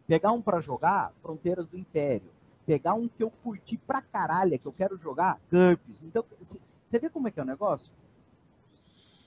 Pegar 0.07 0.31
um 0.31 0.41
para 0.41 0.59
jogar, 0.59 1.13
Fronteiras 1.21 1.67
do 1.67 1.77
Império. 1.77 2.29
Pegar 2.65 2.93
um 2.93 3.07
que 3.07 3.23
eu 3.23 3.31
curti 3.43 3.77
pra 3.77 4.01
caralho, 4.01 4.59
que 4.59 4.65
eu 4.65 4.73
quero 4.73 4.97
jogar, 4.97 5.39
GURPS. 5.51 6.03
Então, 6.03 6.23
você 6.85 6.99
vê 6.99 7.09
como 7.09 7.27
é 7.27 7.31
que 7.31 7.39
é 7.39 7.43
o 7.43 7.45
negócio? 7.45 7.91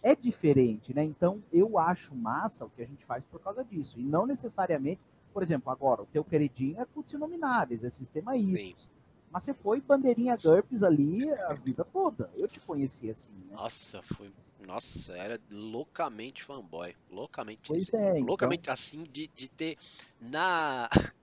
É 0.02 0.14
diferente, 0.14 0.92
né? 0.92 1.04
Então, 1.04 1.42
eu 1.52 1.78
acho 1.78 2.14
massa 2.14 2.64
o 2.64 2.70
que 2.70 2.82
a 2.82 2.86
gente 2.86 3.04
faz 3.04 3.24
por 3.24 3.40
causa 3.40 3.64
disso. 3.64 3.98
E 3.98 4.02
não 4.02 4.26
necessariamente, 4.26 5.00
por 5.32 5.42
exemplo, 5.42 5.70
agora, 5.70 6.02
o 6.02 6.06
teu 6.06 6.24
queridinho 6.24 6.80
é 6.80 6.84
Cultos 6.84 7.12
Inomináveis, 7.12 7.84
é 7.84 7.88
Sistema 7.88 8.36
ISOS. 8.36 8.90
Mas 9.30 9.44
você 9.44 9.54
foi 9.54 9.80
bandeirinha 9.80 10.36
GURPS 10.36 10.82
ali 10.82 11.30
a 11.32 11.54
vida 11.54 11.84
toda. 11.84 12.28
Eu 12.34 12.46
te 12.46 12.60
conheci 12.60 13.10
assim, 13.10 13.32
né? 13.48 13.54
Nossa, 13.54 14.02
foi. 14.02 14.30
Nossa, 14.66 15.12
era 15.16 15.40
loucamente 15.50 16.42
fanboy. 16.42 16.94
Loucamente. 17.10 17.68
Pois 17.68 17.82
assim, 17.82 17.96
é, 17.96 18.10
então- 18.12 18.26
loucamente 18.26 18.70
assim 18.70 19.02
de, 19.04 19.28
de 19.34 19.48
ter. 19.48 19.76
Na. 20.20 20.88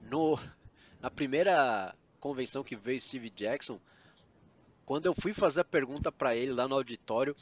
No, 0.00 0.38
na 1.02 1.10
primeira 1.10 1.94
convenção 2.20 2.62
que 2.62 2.76
veio 2.76 3.00
Steve 3.00 3.28
Jackson, 3.28 3.78
quando 4.86 5.06
eu 5.06 5.12
fui 5.12 5.34
fazer 5.34 5.60
a 5.60 5.64
pergunta 5.64 6.10
pra 6.10 6.34
ele 6.34 6.52
lá 6.52 6.66
no 6.66 6.76
auditório, 6.76 7.36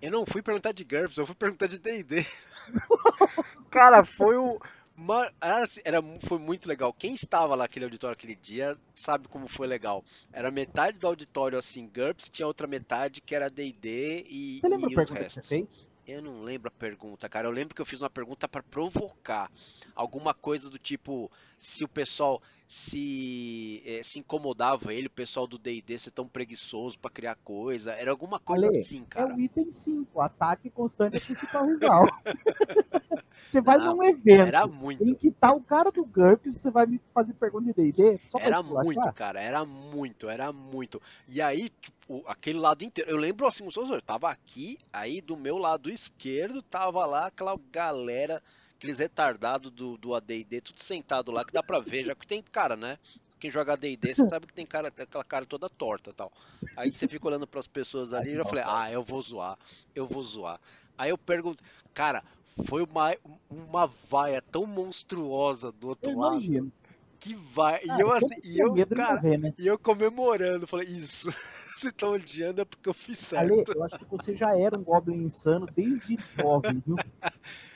eu 0.00 0.10
não 0.10 0.26
fui 0.26 0.42
perguntar 0.42 0.72
de 0.72 0.82
GURPS, 0.82 1.18
eu 1.18 1.26
fui 1.26 1.34
perguntar 1.36 1.66
de 1.68 1.78
D&D. 1.78 2.24
Cara, 3.70 4.02
foi 4.02 4.36
o 4.38 4.58
uma- 5.00 5.30
era, 5.40 5.62
assim, 5.64 5.80
foi 6.20 6.38
muito 6.38 6.68
legal. 6.68 6.92
Quem 6.92 7.14
estava 7.14 7.54
lá 7.54 7.64
naquele 7.64 7.84
auditório 7.86 8.12
aquele 8.14 8.36
dia 8.36 8.76
sabe 8.94 9.28
como 9.28 9.48
foi 9.48 9.66
legal. 9.66 10.04
Era 10.32 10.50
metade 10.50 10.98
do 10.98 11.06
auditório 11.06 11.58
assim 11.58 11.88
GURPS, 11.88 12.28
tinha 12.30 12.46
outra 12.46 12.66
metade 12.66 13.20
que 13.20 13.34
era 13.34 13.48
D&D 13.48 14.24
e, 14.28 14.58
e 14.58 14.60
os 14.60 14.92
pergunta 14.94 15.14
que 15.24 15.32
você 15.32 15.40
restos. 15.40 15.48
fez? 15.48 15.88
Eu 16.06 16.22
não 16.22 16.42
lembro 16.42 16.68
a 16.68 16.78
pergunta, 16.78 17.28
cara. 17.28 17.46
Eu 17.46 17.52
lembro 17.52 17.74
que 17.74 17.80
eu 17.80 17.86
fiz 17.86 18.02
uma 18.02 18.10
pergunta 18.10 18.48
pra 18.48 18.62
provocar. 18.62 19.50
Alguma 19.94 20.34
coisa 20.34 20.68
do 20.68 20.78
tipo, 20.78 21.30
se 21.60 21.84
o 21.84 21.88
pessoal 21.88 22.42
se, 22.66 23.82
eh, 23.84 24.02
se 24.02 24.18
incomodava 24.20 24.94
ele, 24.94 25.08
o 25.08 25.10
pessoal 25.10 25.46
do 25.46 25.58
D&D 25.58 25.98
ser 25.98 26.10
tão 26.12 26.26
preguiçoso 26.26 26.98
pra 26.98 27.10
criar 27.10 27.34
coisa. 27.36 27.92
Era 27.92 28.10
alguma 28.10 28.38
coisa 28.40 28.66
Ale, 28.66 28.78
assim, 28.78 29.02
É 29.02 29.06
cara. 29.06 29.34
o 29.34 29.40
item 29.40 29.70
5, 29.70 30.20
ataque 30.20 30.70
constante 30.70 31.16
ao 31.16 31.20
principal 31.22 31.66
rival. 31.66 32.04
você 33.50 33.60
vai 33.60 33.76
Não, 33.76 33.96
num 33.96 34.04
evento 34.04 34.46
Era 34.46 34.66
muito. 34.66 35.04
em 35.04 35.14
que 35.14 35.30
tá 35.32 35.52
o 35.52 35.60
cara 35.60 35.90
do 35.90 36.04
GURPS, 36.04 36.60
você 36.62 36.70
vai 36.70 36.86
me 36.86 37.00
fazer 37.12 37.34
pergunta 37.34 37.66
de 37.66 37.72
D&D? 37.92 38.20
Era 38.38 38.62
muito, 38.62 39.12
cara, 39.12 39.40
era 39.40 39.64
muito, 39.64 40.28
era 40.28 40.52
muito. 40.52 41.02
E 41.28 41.42
aí, 41.42 41.68
tipo, 41.70 42.22
aquele 42.26 42.58
lado 42.58 42.84
inteiro. 42.84 43.10
Eu 43.10 43.16
lembro 43.16 43.46
assim, 43.46 43.64
eu 43.64 44.02
tava 44.02 44.30
aqui, 44.30 44.78
aí 44.92 45.20
do 45.20 45.36
meu 45.36 45.58
lado 45.58 45.90
esquerdo 45.90 46.62
tava 46.62 47.04
lá 47.04 47.26
aquela 47.26 47.58
galera, 47.72 48.42
aqueles 48.80 48.98
retardados 48.98 49.70
do, 49.70 49.98
do 49.98 50.14
ADD, 50.14 50.62
tudo 50.62 50.80
sentado 50.82 51.30
lá, 51.30 51.44
que 51.44 51.52
dá 51.52 51.62
pra 51.62 51.78
ver, 51.80 52.02
já 52.04 52.14
que 52.14 52.26
tem 52.26 52.42
cara, 52.42 52.76
né? 52.76 52.98
Quem 53.38 53.50
joga 53.50 53.74
ADD, 53.74 54.14
você 54.14 54.26
sabe 54.26 54.46
que 54.46 54.54
tem 54.54 54.64
cara, 54.64 54.90
tem 54.90 55.04
aquela 55.04 55.24
cara 55.24 55.44
toda 55.44 55.68
torta 55.68 56.10
e 56.10 56.14
tal. 56.14 56.32
Aí 56.74 56.90
você 56.90 57.06
fica 57.06 57.26
olhando 57.28 57.46
pras 57.46 57.66
pessoas 57.66 58.14
ali 58.14 58.30
e 58.30 58.36
eu 58.36 58.44
falei, 58.44 58.64
ah, 58.66 58.90
eu 58.90 59.02
vou 59.02 59.20
zoar, 59.20 59.58
eu 59.94 60.06
vou 60.06 60.22
zoar. 60.22 60.58
Aí 60.96 61.10
eu 61.10 61.18
pergunto, 61.18 61.62
cara, 61.92 62.22
foi 62.66 62.82
uma, 62.82 63.14
uma 63.50 63.86
vaia 63.86 64.40
tão 64.42 64.66
monstruosa 64.66 65.70
do 65.72 65.86
Eu 65.86 65.90
outro 65.90 66.18
lado. 66.18 66.40
imagino. 66.40 66.72
Que 67.18 67.34
vai. 67.34 67.80
Cara, 67.80 67.98
E 67.98 68.02
eu 68.02 68.10
assim, 68.12 68.34
e 68.42 68.58
eu, 68.58 68.74
cara, 68.94 69.14
morrer, 69.16 69.38
né? 69.38 69.54
e 69.58 69.66
eu 69.66 69.78
comemorando, 69.78 70.66
falei, 70.66 70.88
isso, 70.88 71.30
se 71.76 71.88
estão 71.88 72.12
odiando 72.12 72.62
é 72.62 72.64
porque 72.64 72.88
eu 72.88 72.94
fiz 72.94 73.32
Ale, 73.34 73.56
certo. 73.56 73.72
eu 73.74 73.84
acho 73.84 73.98
que 73.98 74.04
você 74.06 74.34
já 74.34 74.56
era 74.56 74.78
um 74.78 74.82
Goblin 74.82 75.24
insano 75.24 75.66
desde 75.66 76.16
jovem, 76.36 76.82
viu? 76.86 76.96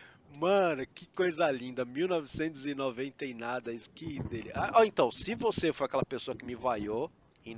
Mano, 0.45 0.87
que 0.95 1.07
coisa 1.07 1.51
linda, 1.51 1.87
1990 1.87 3.25
e 3.25 3.33
nada, 3.33 3.73
que 3.95 4.23
dele. 4.25 4.51
Ah, 4.55 4.85
então, 4.85 5.11
se 5.11 5.35
você 5.35 5.73
foi 5.73 5.87
aquela 5.87 6.05
pessoa 6.05 6.37
que 6.37 6.45
me 6.45 6.55
vaiou 6.55 7.11
em 7.47 7.55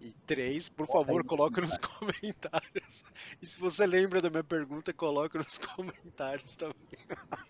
93, 0.00 0.68
por 0.70 0.86
Bota 0.86 0.92
favor, 1.06 1.24
coloque 1.24 1.60
nos 1.60 1.76
comentários. 1.78 3.04
E 3.42 3.46
se 3.46 3.58
você 3.58 3.86
lembra 3.86 4.20
da 4.20 4.30
minha 4.30 4.44
pergunta, 4.44 4.92
coloque 4.92 5.36
nos 5.36 5.58
comentários 5.76 6.56
também. 6.56 6.74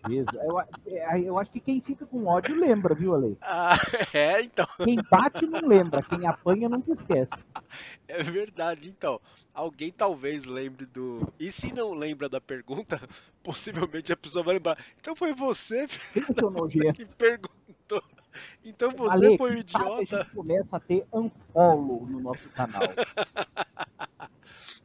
Jesus, 0.07 0.33
eu, 0.33 0.59
é, 0.87 1.21
eu 1.21 1.37
acho 1.37 1.51
que 1.51 1.59
quem 1.59 1.81
fica 1.81 2.05
com 2.05 2.25
ódio 2.25 2.55
lembra, 2.59 2.95
viu, 2.95 3.13
Ale? 3.13 3.37
Ah, 3.43 3.75
é, 4.13 4.41
então, 4.41 4.65
Quem 4.83 4.97
bate 5.09 5.45
não 5.45 5.67
lembra, 5.67 6.01
quem 6.01 6.25
apanha 6.25 6.69
nunca 6.69 6.91
esquece. 6.91 7.31
é 8.07 8.23
verdade. 8.23 8.89
Então, 8.89 9.19
alguém 9.53 9.91
talvez 9.91 10.45
lembre 10.45 10.85
do. 10.85 11.31
E 11.39 11.51
se 11.51 11.73
não 11.73 11.93
lembra 11.93 12.27
da 12.27 12.41
pergunta, 12.41 12.99
possivelmente 13.43 14.11
a 14.11 14.17
pessoa 14.17 14.43
vai 14.43 14.55
lembrar. 14.55 14.77
Então 14.99 15.15
foi 15.15 15.33
você 15.33 15.87
nojento? 16.51 16.93
que 16.93 17.15
perguntou. 17.15 18.03
Então 18.63 18.91
você 18.91 19.11
Ale, 19.11 19.37
foi 19.37 19.51
tal 19.51 19.57
que 19.57 20.01
a 20.01 20.05
idiota. 20.05 20.17
gente 20.23 20.35
começa 20.35 20.77
a 20.77 20.79
ter 20.79 21.05
unfollow 21.13 22.05
no 22.07 22.19
nosso 22.19 22.49
canal. 22.49 22.81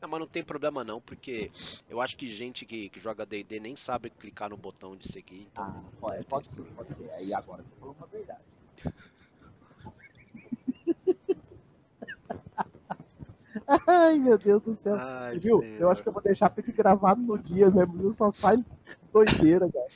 Não, 0.01 0.09
mas 0.09 0.21
não 0.21 0.27
tem 0.27 0.43
problema 0.45 0.85
não, 0.85 1.01
porque 1.01 1.51
eu 1.89 2.01
acho 2.01 2.17
que 2.17 2.27
gente 2.27 2.67
que, 2.67 2.91
que 2.91 3.01
joga 3.01 3.25
D&D 3.25 3.59
nem 3.61 3.75
sabe 3.75 4.11
clicar 4.11 4.51
no 4.51 4.57
botão 4.57 4.97
de 4.97 5.09
seguir. 5.11 5.43
Então, 5.51 5.65
Ah, 5.65 5.83
pode, 6.01 6.25
pode 6.27 6.47
ser, 6.55 6.63
pode 6.75 6.95
ser. 6.95 7.11
Aí 7.13 7.33
agora 7.33 7.63
você 7.63 7.75
falou 7.77 7.95
uma 7.99 8.07
verdade. 8.07 8.43
Ai, 13.87 14.19
meu 14.19 14.37
Deus 14.37 14.63
do 14.63 14.77
céu. 14.77 14.97
Ai, 14.97 15.39
Viu? 15.39 15.61
senhor. 15.61 15.81
Eu 15.81 15.91
acho 15.91 16.03
que 16.03 16.09
eu 16.09 16.13
vou 16.13 16.23
deixar 16.23 16.51
pra 16.51 16.63
gravado 16.73 17.21
no 17.21 17.39
dia 17.39 17.71
mesmo, 17.71 17.95
viu? 17.95 18.13
Só 18.13 18.31
sai 18.31 18.63
doideira, 19.13 19.71
cara. 19.71 19.87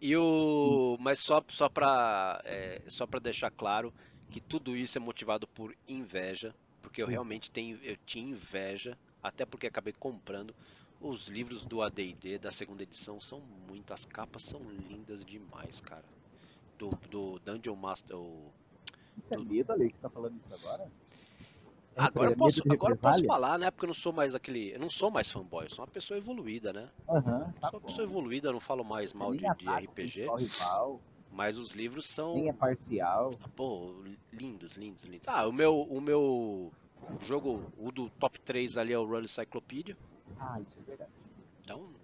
E 0.00 0.16
o. 0.16 0.96
Mas 1.00 1.20
só, 1.20 1.42
só 1.48 1.68
pra. 1.68 2.40
é, 2.44 2.82
só 2.88 3.06
pra 3.06 3.20
deixar 3.20 3.50
claro 3.50 3.92
que 4.30 4.40
tudo 4.40 4.76
isso 4.76 4.98
é 4.98 5.00
motivado 5.00 5.46
por 5.48 5.74
inveja. 5.86 6.54
Porque 6.82 7.02
eu 7.02 7.06
realmente 7.06 7.50
tenho, 7.50 7.78
eu 7.82 7.96
tinha 8.06 8.30
inveja, 8.30 8.96
até 9.22 9.44
porque 9.44 9.66
acabei 9.66 9.92
comprando. 9.98 10.54
Os 11.00 11.28
livros 11.28 11.64
do 11.64 11.82
AD&D 11.82 12.38
da 12.38 12.50
segunda 12.50 12.82
edição 12.82 13.20
são 13.20 13.40
muito, 13.40 13.92
as 13.92 14.04
capas 14.04 14.42
são 14.42 14.68
lindas 14.70 15.24
demais, 15.24 15.80
cara. 15.80 16.04
Do, 16.76 16.90
do 17.10 17.38
Dungeon 17.40 17.76
Master, 17.76 18.16
o 18.16 18.52
Isso 19.16 19.32
é 19.32 19.38
medo, 19.38 19.72
Ale, 19.72 19.90
que 19.90 19.96
você 19.96 20.02
tá 20.02 20.10
falando 20.10 20.38
isso 20.38 20.52
agora? 20.54 20.90
É 21.98 22.02
Agora 22.04 22.36
posso, 22.36 22.62
agora 22.70 22.96
posso 22.96 23.24
falar, 23.24 23.58
né? 23.58 23.70
Porque 23.72 23.84
eu 23.84 23.88
não 23.88 23.94
sou 23.94 24.12
mais 24.12 24.32
aquele. 24.32 24.72
Eu 24.72 24.78
não 24.78 24.88
sou 24.88 25.10
mais 25.10 25.30
fanboy, 25.32 25.64
eu 25.64 25.70
sou 25.70 25.84
uma 25.84 25.90
pessoa 25.90 26.16
evoluída, 26.16 26.72
né? 26.72 26.88
Aham, 27.08 27.52
tá 27.60 27.68
sou 27.68 27.74
uma 27.74 27.80
bom. 27.80 27.86
pessoa 27.88 28.06
evoluída, 28.06 28.52
não 28.52 28.60
falo 28.60 28.84
mais 28.84 29.12
mal 29.12 29.32
de, 29.32 29.40
de 29.56 29.68
RPG, 29.68 30.30
rival, 30.36 31.00
mas 31.32 31.58
os 31.58 31.72
livros 31.72 32.06
são, 32.06 32.36
é 32.48 32.52
parcial. 32.52 33.34
pô, 33.56 33.92
lindos, 34.32 34.76
lindos, 34.76 35.04
lindos. 35.04 35.26
Ah, 35.26 35.48
o 35.48 35.52
meu, 35.52 35.80
o 35.80 36.00
meu 36.00 36.72
jogo, 37.22 37.60
o 37.76 37.90
do 37.90 38.08
top 38.10 38.38
3 38.44 38.78
ali 38.78 38.92
é 38.92 38.98
o 38.98 39.04
Run 39.04 39.22
Encyclopedia, 39.22 39.96
Ah, 40.38 40.60
isso 40.60 40.78
é 40.78 40.82
verdade. 40.82 41.10
então 41.62 41.80
não 41.80 41.94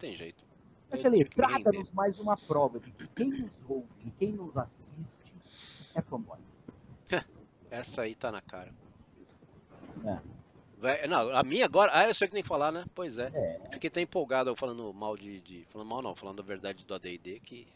tem 0.00 0.14
jeito. 0.14 0.44
Vender. 0.92 1.24
traga-nos 1.30 1.90
mais 1.92 2.18
uma 2.18 2.36
prova 2.36 2.78
de 2.78 2.90
que 2.92 3.08
quem 3.08 3.30
nos 3.30 3.50
ouve, 3.66 4.12
quem 4.18 4.32
nos 4.32 4.56
assiste, 4.56 5.20
é 5.94 6.02
fanboy. 6.02 6.38
Essa 7.70 8.02
aí 8.02 8.14
tá 8.14 8.30
na 8.30 8.42
cara. 8.42 8.72
É. 10.04 11.06
Não, 11.06 11.36
a 11.36 11.42
minha 11.44 11.64
agora. 11.64 11.92
Ah, 11.94 12.08
eu 12.08 12.14
sei 12.14 12.26
que 12.26 12.34
nem 12.34 12.42
falar, 12.42 12.72
né? 12.72 12.84
Pois 12.94 13.18
é. 13.18 13.30
É, 13.32 13.70
Fiquei 13.70 13.88
até 13.88 14.00
empolgado 14.00 14.50
eu 14.50 14.56
falando 14.56 14.92
mal 14.92 15.16
de, 15.16 15.40
de- 15.40 15.64
Falando 15.70 15.88
mal 15.88 16.02
não, 16.02 16.14
falando 16.14 16.40
a 16.40 16.44
verdade 16.44 16.84
do 16.84 16.94
ADD 16.94 17.40
que. 17.40 17.66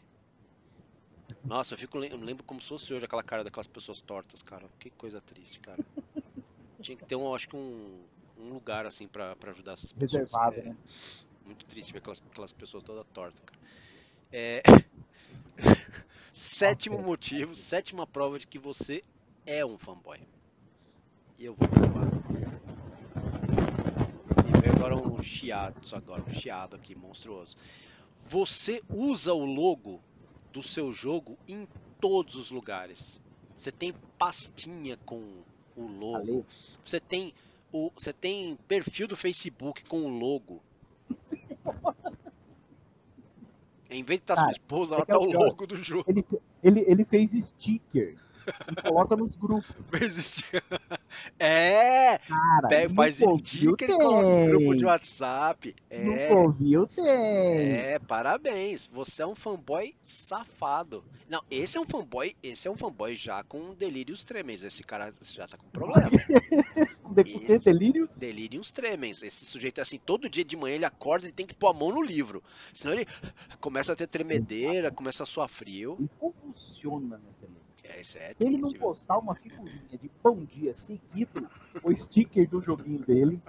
Nossa, 1.45 1.73
eu 1.73 1.77
fico 1.77 1.97
eu 2.03 2.17
lembro 2.17 2.43
como 2.43 2.59
se 2.61 2.67
fosse 2.67 2.93
hoje 2.93 3.05
aquela 3.05 3.23
cara 3.23 3.43
daquelas 3.43 3.67
pessoas 3.67 4.01
tortas, 4.01 4.41
cara. 4.41 4.65
Que 4.79 4.89
coisa 4.89 5.21
triste, 5.21 5.59
cara. 5.59 5.79
Tinha 6.81 6.97
que 6.97 7.05
ter 7.05 7.15
um, 7.15 7.33
acho 7.33 7.47
que 7.47 7.55
um, 7.55 8.01
um 8.37 8.49
lugar 8.53 8.85
assim 8.85 9.07
pra, 9.07 9.35
pra 9.35 9.51
ajudar 9.51 9.73
essas 9.73 9.93
pessoas. 9.93 10.23
reservado, 10.23 10.55
que 10.55 10.59
é 10.61 10.63
né? 10.65 10.77
Muito 11.45 11.65
triste 11.65 11.93
ver 11.93 11.99
aquelas, 11.99 12.21
aquelas 12.29 12.51
pessoas 12.51 12.83
todas 12.83 13.05
tortas, 13.13 13.39
cara. 13.39 13.59
É... 14.31 14.61
Sétimo 16.33 16.97
Nossa, 16.97 17.07
motivo, 17.07 17.55
sétima 17.55 18.05
prova 18.05 18.37
de 18.37 18.45
que 18.45 18.59
você 18.59 19.01
é 19.45 19.65
um 19.65 19.77
fanboy. 19.77 20.19
E 21.39 21.45
eu 21.45 21.55
vou 21.55 21.67
provar. 21.67 22.07
E 24.47 24.59
veio 24.61 24.73
agora 24.75 24.95
um 25.17 25.23
chiado, 25.23 25.85
só 25.85 25.97
agora 25.97 26.23
um 26.27 26.33
chiado 26.33 26.75
aqui 26.75 26.95
monstruoso. 26.95 27.55
Você 28.19 28.81
usa 28.89 29.33
o 29.33 29.45
logo 29.45 29.99
do 30.51 30.61
seu 30.61 30.91
jogo 30.91 31.37
em 31.47 31.67
todos 31.99 32.35
os 32.35 32.51
lugares. 32.51 33.19
Você 33.53 33.71
tem 33.71 33.93
pastinha 34.17 34.97
com 35.05 35.21
o 35.75 35.87
logo. 35.87 36.45
Você 36.81 36.99
tem 36.99 37.33
o, 37.71 37.91
você 37.95 38.13
tem 38.13 38.55
perfil 38.67 39.07
do 39.07 39.15
Facebook 39.15 39.83
com 39.85 40.01
o 40.03 40.09
logo. 40.09 40.61
Em 43.89 44.03
vez 44.03 44.19
de 44.19 44.23
estar 44.23 44.35
sua 44.35 44.43
Cara, 44.43 44.51
esposa, 44.51 44.95
é 44.97 45.05
tá 45.05 45.17
o 45.17 45.31
logo 45.31 45.65
do 45.65 45.75
jogo. 45.77 46.05
ele, 46.09 46.25
ele, 46.61 46.79
ele 46.87 47.05
fez 47.05 47.31
sticker 47.31 48.17
e 48.71 48.81
coloca 48.81 49.15
nos 49.15 49.35
grupos. 49.35 49.67
É! 51.39 52.17
Cara, 52.19 52.67
Pega, 52.67 52.93
faz 52.93 53.19
Covil 53.19 53.37
sticker 53.37 53.89
e 53.89 53.93
coloca 53.93 54.27
no 54.27 54.45
grupo 54.49 54.75
de. 54.75 54.85
WhatsApp. 54.85 55.75
É, 55.89 56.27
Covil 56.29 56.87
tem. 56.87 57.05
é, 57.05 57.99
parabéns. 57.99 58.87
Você 58.91 59.23
é 59.23 59.27
um 59.27 59.35
fanboy 59.35 59.95
safado. 60.03 61.03
Não, 61.29 61.41
esse 61.49 61.77
é 61.77 61.81
um 61.81 61.85
fanboy, 61.85 62.35
esse 62.41 62.67
é 62.67 62.71
um 62.71 62.75
fanboy 62.75 63.15
já 63.15 63.43
com 63.43 63.73
delírios 63.73 64.23
tremens. 64.23 64.63
Esse 64.63 64.83
cara 64.83 65.11
já 65.21 65.47
tá 65.47 65.57
com 65.57 65.67
problema. 65.69 66.09
Com 67.03 67.13
de- 67.13 67.21
Esse- 67.53 67.71
delírios. 67.71 68.17
Delírios 68.17 68.71
tremens. 68.71 69.23
Esse 69.23 69.45
sujeito 69.45 69.79
é 69.79 69.81
assim, 69.81 69.97
todo 69.97 70.29
dia 70.29 70.43
de 70.43 70.55
manhã 70.57 70.75
ele 70.75 70.85
acorda 70.85 71.27
e 71.27 71.31
tem 71.31 71.45
que 71.45 71.55
pôr 71.55 71.69
a 71.69 71.73
mão 71.73 71.89
no 71.91 72.01
livro. 72.01 72.43
Senão 72.73 72.93
ele 72.93 73.05
começa 73.61 73.93
a 73.93 73.95
ter 73.95 74.07
tremedeira, 74.07 74.91
começa 74.91 75.23
a 75.23 75.25
suar 75.25 75.47
frio. 75.47 75.95
Ele 75.99 76.09
convulsiona 76.19 77.17
nessa 77.17 77.45
lei. 77.45 77.46
É, 77.89 78.01
isso 78.01 78.17
é 78.17 78.33
ele 78.39 78.57
não 78.57 78.69
viu? 78.69 78.79
postar 78.79 79.17
uma 79.17 79.35
figurinha 79.35 79.97
de 79.97 80.11
bom 80.21 80.43
dia 80.43 80.73
seguido, 80.73 81.49
o 81.83 81.95
sticker 81.95 82.47
do 82.49 82.61
joguinho 82.61 82.99
dele, 82.99 83.41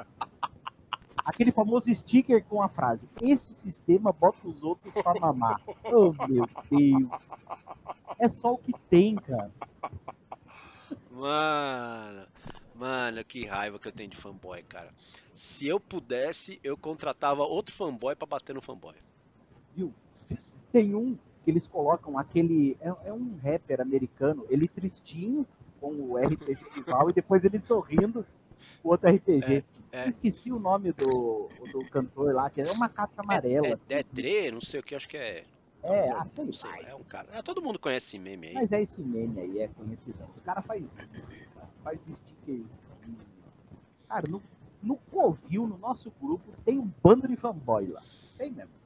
aquele 1.25 1.51
famoso 1.51 1.93
sticker 1.95 2.45
com 2.45 2.63
a 2.63 2.69
frase: 2.69 3.09
Esse 3.21 3.53
sistema 3.55 4.13
bota 4.13 4.47
os 4.47 4.63
outros 4.63 4.95
pra 4.95 5.15
mamar. 5.15 5.61
Oh 5.85 6.13
meu 6.27 6.49
Deus. 6.71 7.23
É 8.19 8.29
só 8.29 8.55
o 8.55 8.59
que 8.59 8.73
tem, 8.89 9.17
cara. 9.17 9.53
Mano, 11.11 12.27
mano, 12.75 13.25
que 13.25 13.45
raiva 13.45 13.79
que 13.79 13.89
eu 13.89 13.93
tenho 13.93 14.11
de 14.11 14.17
fanboy, 14.17 14.63
cara. 14.63 14.93
Se 15.35 15.67
eu 15.67 15.81
pudesse, 15.81 16.61
eu 16.63 16.77
contratava 16.77 17.43
outro 17.43 17.75
fanboy 17.75 18.15
pra 18.15 18.27
bater 18.27 18.55
no 18.55 18.63
fanboy. 18.63 18.95
Tem 20.73 20.95
um 20.95 21.17
que 21.49 21.53
eles 21.53 21.67
colocam 21.67 22.19
aquele. 22.19 22.77
É, 22.79 23.09
é 23.09 23.13
um 23.13 23.39
rapper 23.43 23.81
americano, 23.81 24.45
ele 24.51 24.69
tristinho 24.69 25.47
com 25.81 25.93
o 25.93 26.19
RPG 26.19 26.59
rival 26.75 27.09
e 27.09 27.15
depois 27.15 27.43
ele 27.43 27.59
sorrindo 27.59 28.27
com 28.83 28.89
o 28.89 28.93
outro 28.93 29.09
RPG. 29.09 29.65
É, 29.91 30.01
é. 30.05 30.09
Esqueci 30.11 30.53
o 30.53 30.59
nome 30.59 30.93
do, 30.93 31.49
do 31.73 31.89
cantor 31.89 32.35
lá, 32.35 32.51
que 32.51 32.61
é 32.61 32.71
uma 32.71 32.91
capa 32.91 33.23
amarela. 33.23 33.81
É, 33.89 34.01
é 34.01 34.05
Dre, 34.13 34.51
não 34.51 34.61
sei 34.61 34.81
o 34.81 34.83
que, 34.83 34.95
acho 34.95 35.09
que 35.09 35.17
é. 35.17 35.47
É, 35.83 36.11
ah, 36.11 36.27
sei 36.27 36.53
sei, 36.53 36.69
lá. 36.83 36.91
é 36.91 36.95
um 36.95 37.05
cara. 37.05 37.29
é, 37.33 37.41
todo 37.41 37.63
mundo 37.63 37.79
conhece 37.79 38.09
esse 38.09 38.19
meme 38.19 38.49
aí. 38.49 38.55
Mas 38.55 38.71
é 38.71 38.83
esse 38.83 39.01
meme 39.01 39.41
aí, 39.41 39.61
é 39.61 39.69
conhecidão. 39.69 40.29
Os 40.35 40.41
caras 40.41 40.67
fazem 40.67 40.85
isso, 40.85 41.39
cara. 41.55 41.69
faz 41.83 42.01
stickers. 42.01 42.85
Cara, 44.07 44.29
no, 44.29 44.43
no 44.83 44.97
Covil, 44.97 45.67
no 45.67 45.79
nosso 45.79 46.13
grupo, 46.21 46.53
tem 46.67 46.79
um 46.79 46.91
bando 47.03 47.27
de 47.27 47.37
fanboy 47.37 47.87
lá. 47.87 48.03
Tem 48.37 48.51
mesmo. 48.51 48.78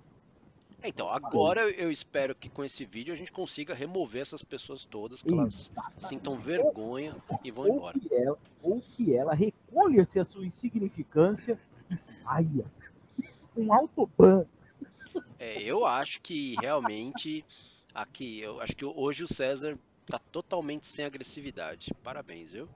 É, 0.83 0.89
Então, 0.89 1.09
agora 1.09 1.71
eu 1.71 1.91
espero 1.91 2.35
que 2.35 2.49
com 2.49 2.65
esse 2.65 2.85
vídeo 2.85 3.13
a 3.13 3.17
gente 3.17 3.33
consiga 3.33 3.73
remover 3.75 4.23
essas 4.23 4.43
pessoas 4.43 4.85
todas, 4.85 5.23
que 5.23 5.33
elas 5.33 5.71
sintam 5.99 6.37
vergonha 6.37 7.17
e 7.45 7.51
vão 7.51 7.69
ou 7.69 7.77
embora. 7.77 7.99
Que 7.99 8.15
ela, 8.15 8.39
ou 8.63 8.81
que 8.81 9.15
ela 9.15 9.35
recolha-se 9.35 10.19
a 10.19 10.25
sua 10.25 10.45
insignificância 10.45 11.59
e 11.91 11.97
saia. 11.97 12.65
Um 13.57 13.73
autoban. 13.73 14.45
É, 15.39 15.63
eu 15.63 15.85
acho 15.87 16.21
que 16.21 16.55
realmente 16.61 17.45
aqui, 17.95 18.41
eu 18.41 18.61
acho 18.61 18.75
que 18.75 18.85
hoje 18.85 19.25
o 19.25 19.29
César 19.29 19.79
tá 20.07 20.19
totalmente 20.19 20.87
sem 20.87 21.05
agressividade. 21.05 21.93
Parabéns, 22.03 22.51
viu? 22.51 22.69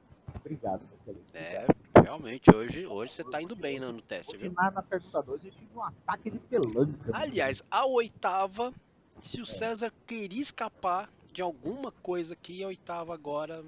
Obrigado, 0.47 0.81
Marcelinho. 0.89 1.25
É, 1.35 1.67
realmente, 2.01 2.55
hoje, 2.55 2.87
hoje 2.87 3.13
você 3.13 3.25
tá 3.25 3.43
indo 3.43 3.57
bem 3.57 3.81
no, 3.81 3.91
no 3.91 4.01
teste, 4.01 4.37
viu? 4.37 4.53
na, 4.53 4.71
na 4.71 4.81
pergunta 4.81 5.21
2 5.21 5.45
eu 5.45 5.51
tive 5.51 5.77
um 5.77 5.83
ataque 5.83 6.31
de 6.31 6.39
pelanca. 6.39 7.11
Aliás, 7.13 7.65
a 7.69 7.85
oitava, 7.85 8.73
se 9.21 9.41
o 9.41 9.47
César 9.47 9.93
queria 10.07 10.41
escapar 10.41 11.11
de 11.33 11.43
alguma 11.43 11.91
coisa 11.91 12.35
aqui, 12.35 12.63
a 12.63 12.69
oitava 12.69 13.13
agora. 13.13 13.65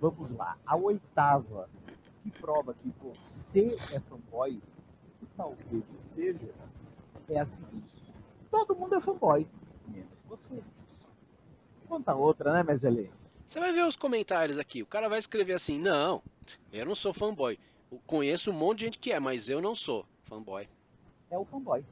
Vamos 0.00 0.30
lá. 0.30 0.56
A 0.64 0.76
oitava, 0.76 1.68
que 2.22 2.30
prova 2.30 2.72
que 2.72 2.94
você 3.02 3.76
é 3.92 3.98
fanboy, 3.98 4.62
e 5.20 5.26
talvez 5.36 5.90
não 5.90 6.06
seja, 6.06 6.54
é 7.28 7.40
a 7.40 7.44
seguinte. 7.44 8.04
Todo 8.48 8.76
mundo 8.76 8.94
é 8.94 9.00
fanboy, 9.00 9.48
menos 9.88 10.08
você. 10.28 10.62
Conta 11.88 12.14
outra, 12.14 12.52
né, 12.52 12.62
Mezelê? 12.62 13.10
Você 13.50 13.58
vai 13.58 13.72
ver 13.72 13.84
os 13.84 13.96
comentários 13.96 14.58
aqui. 14.58 14.80
O 14.80 14.86
cara 14.86 15.08
vai 15.08 15.18
escrever 15.18 15.54
assim: 15.54 15.76
Não, 15.76 16.22
eu 16.72 16.86
não 16.86 16.94
sou 16.94 17.12
fanboy. 17.12 17.58
Eu 17.90 18.00
conheço 18.06 18.52
um 18.52 18.54
monte 18.54 18.78
de 18.78 18.84
gente 18.84 18.98
que 19.00 19.10
é, 19.12 19.18
mas 19.18 19.48
eu 19.48 19.60
não 19.60 19.74
sou 19.74 20.06
fanboy. 20.22 20.68
É 21.28 21.36
o 21.36 21.44
fanboy. 21.44 21.84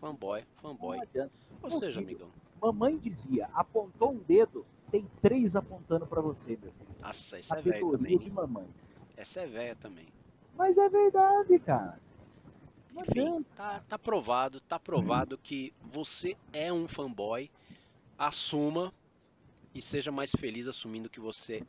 Fanboy, 0.00 0.44
fanboy. 0.60 0.96
Não 0.96 1.04
adianta. 1.04 1.32
Ou 1.62 1.70
seja, 1.70 2.00
amigão. 2.00 2.28
Mamãe 2.60 2.98
dizia, 2.98 3.48
apontou 3.54 4.10
um 4.10 4.18
dedo, 4.18 4.66
tem 4.90 5.08
três 5.22 5.54
apontando 5.54 6.04
pra 6.08 6.20
você, 6.20 6.58
meu 6.60 6.72
filho. 6.72 6.96
Nossa, 7.00 7.38
essa 7.38 7.56
é 7.56 7.62
velha 7.62 7.88
também. 7.88 8.18
de 8.18 8.30
mamãe. 8.30 8.66
Essa 9.16 9.42
é 9.42 9.46
velha 9.46 9.76
também. 9.76 10.08
Mas 10.56 10.76
é 10.76 10.88
verdade, 10.88 11.58
cara. 11.60 12.00
Não 12.92 13.02
Enfim, 13.02 13.20
adianta. 13.20 13.46
tá, 13.54 13.80
tá 13.88 13.98
provado, 13.98 14.60
tá 14.60 14.80
provado 14.80 15.38
que 15.38 15.72
você 15.80 16.36
é 16.52 16.72
um 16.72 16.88
fanboy. 16.88 17.48
Assuma 18.18 18.92
e 19.76 19.82
seja 19.82 20.10
mais 20.10 20.30
feliz 20.30 20.66
assumindo 20.66 21.10
que 21.10 21.20
você 21.20 21.62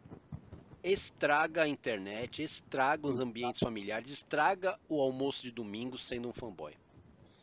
estraga 0.81 1.63
a 1.63 1.67
internet, 1.67 2.41
estraga 2.41 3.05
os 3.05 3.19
ambientes 3.19 3.59
familiares, 3.59 4.09
estraga 4.11 4.79
o 4.87 5.01
almoço 5.01 5.43
de 5.43 5.51
domingo 5.51 5.97
sendo 5.97 6.29
um 6.29 6.33
fanboy. 6.33 6.73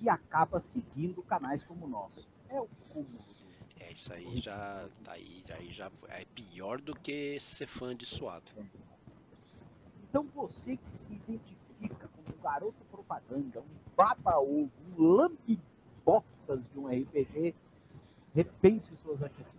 E 0.00 0.08
acaba 0.08 0.60
seguindo 0.60 1.22
canais 1.22 1.62
como 1.64 1.84
o 1.84 1.88
nosso. 1.88 2.26
É 2.48 2.58
o 2.58 2.66
cúmulo. 2.88 3.22
É 3.78 3.92
isso 3.92 4.10
aí 4.14 4.40
já, 4.40 4.88
aí, 5.08 5.44
aí 5.50 5.70
já 5.70 5.92
é 6.08 6.24
pior 6.34 6.80
do 6.80 6.94
que 6.94 7.38
ser 7.38 7.66
fã 7.66 7.94
de 7.94 8.06
suado. 8.06 8.50
Então 10.08 10.26
você 10.34 10.78
que 10.78 10.96
se 10.96 11.12
identifica 11.12 12.08
como 12.08 12.34
um 12.34 12.42
garoto 12.42 12.82
propaganda, 12.90 13.60
um 13.60 13.94
baba-ovo, 13.94 14.70
um 14.88 15.02
lambe-botas 15.02 16.62
de 16.72 16.78
um 16.78 16.88
RPG, 16.88 17.54
repense 18.34 18.96
suas 18.96 19.22
atitudes. 19.22 19.53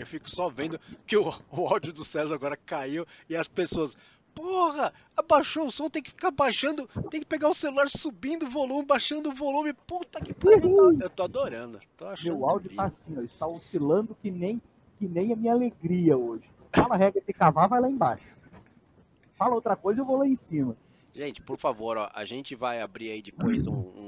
Eu 0.00 0.06
fico 0.06 0.28
só 0.30 0.48
vendo 0.48 0.78
que 1.06 1.16
o, 1.16 1.22
o 1.50 1.66
áudio 1.68 1.92
do 1.92 2.04
César 2.04 2.34
agora 2.34 2.56
caiu 2.56 3.06
e 3.28 3.36
as 3.36 3.48
pessoas. 3.48 3.96
Porra, 4.32 4.92
abaixou 5.16 5.66
o 5.66 5.70
som, 5.72 5.90
tem 5.90 6.00
que 6.00 6.10
ficar 6.10 6.30
baixando, 6.30 6.86
tem 7.10 7.18
que 7.20 7.26
pegar 7.26 7.48
o 7.50 7.54
celular 7.54 7.88
subindo 7.88 8.46
o 8.46 8.48
volume, 8.48 8.84
baixando 8.86 9.28
o 9.28 9.34
volume. 9.34 9.72
Puta 9.72 10.20
que 10.20 10.32
pariu. 10.32 10.96
Eu 11.00 11.10
tô 11.10 11.24
adorando. 11.24 11.80
Tô 11.96 12.06
achando 12.06 12.36
Meu 12.36 12.48
áudio 12.48 12.66
incrível. 12.66 12.76
tá 12.76 12.84
assim, 12.86 13.18
ó, 13.18 13.22
está 13.22 13.46
oscilando 13.48 14.16
que 14.22 14.30
nem, 14.30 14.62
que 14.98 15.08
nem 15.08 15.32
a 15.32 15.36
minha 15.36 15.52
alegria 15.52 16.16
hoje. 16.16 16.44
Fala 16.72 16.96
regra 16.96 17.20
de 17.26 17.32
cavar, 17.32 17.68
vai 17.68 17.80
lá 17.80 17.90
embaixo. 17.90 18.32
Fala 19.34 19.54
outra 19.56 19.74
coisa, 19.74 20.00
eu 20.00 20.04
vou 20.04 20.16
lá 20.16 20.26
em 20.28 20.36
cima. 20.36 20.76
Gente, 21.12 21.42
por 21.42 21.58
favor, 21.58 21.96
ó, 21.98 22.08
a 22.14 22.24
gente 22.24 22.54
vai 22.54 22.80
abrir 22.80 23.10
aí 23.10 23.20
depois 23.20 23.66
um- 23.66 23.72
um- 23.72 23.99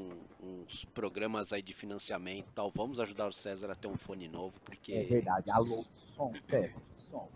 uns 0.72 0.84
programas 0.86 1.52
aí 1.52 1.62
de 1.62 1.74
financiamento 1.74 2.46
e 2.48 2.52
tal. 2.54 2.70
Vamos 2.70 2.98
ajudar 2.98 3.28
o 3.28 3.32
César 3.32 3.70
a 3.70 3.74
ter 3.74 3.88
um 3.88 3.94
fone 3.96 4.28
novo, 4.28 4.58
porque. 4.64 4.92
É 4.94 5.04
verdade. 5.04 5.50
Alô, 5.50 5.84
som, 6.16 6.32
teste, 6.48 6.80
som. 7.10 7.28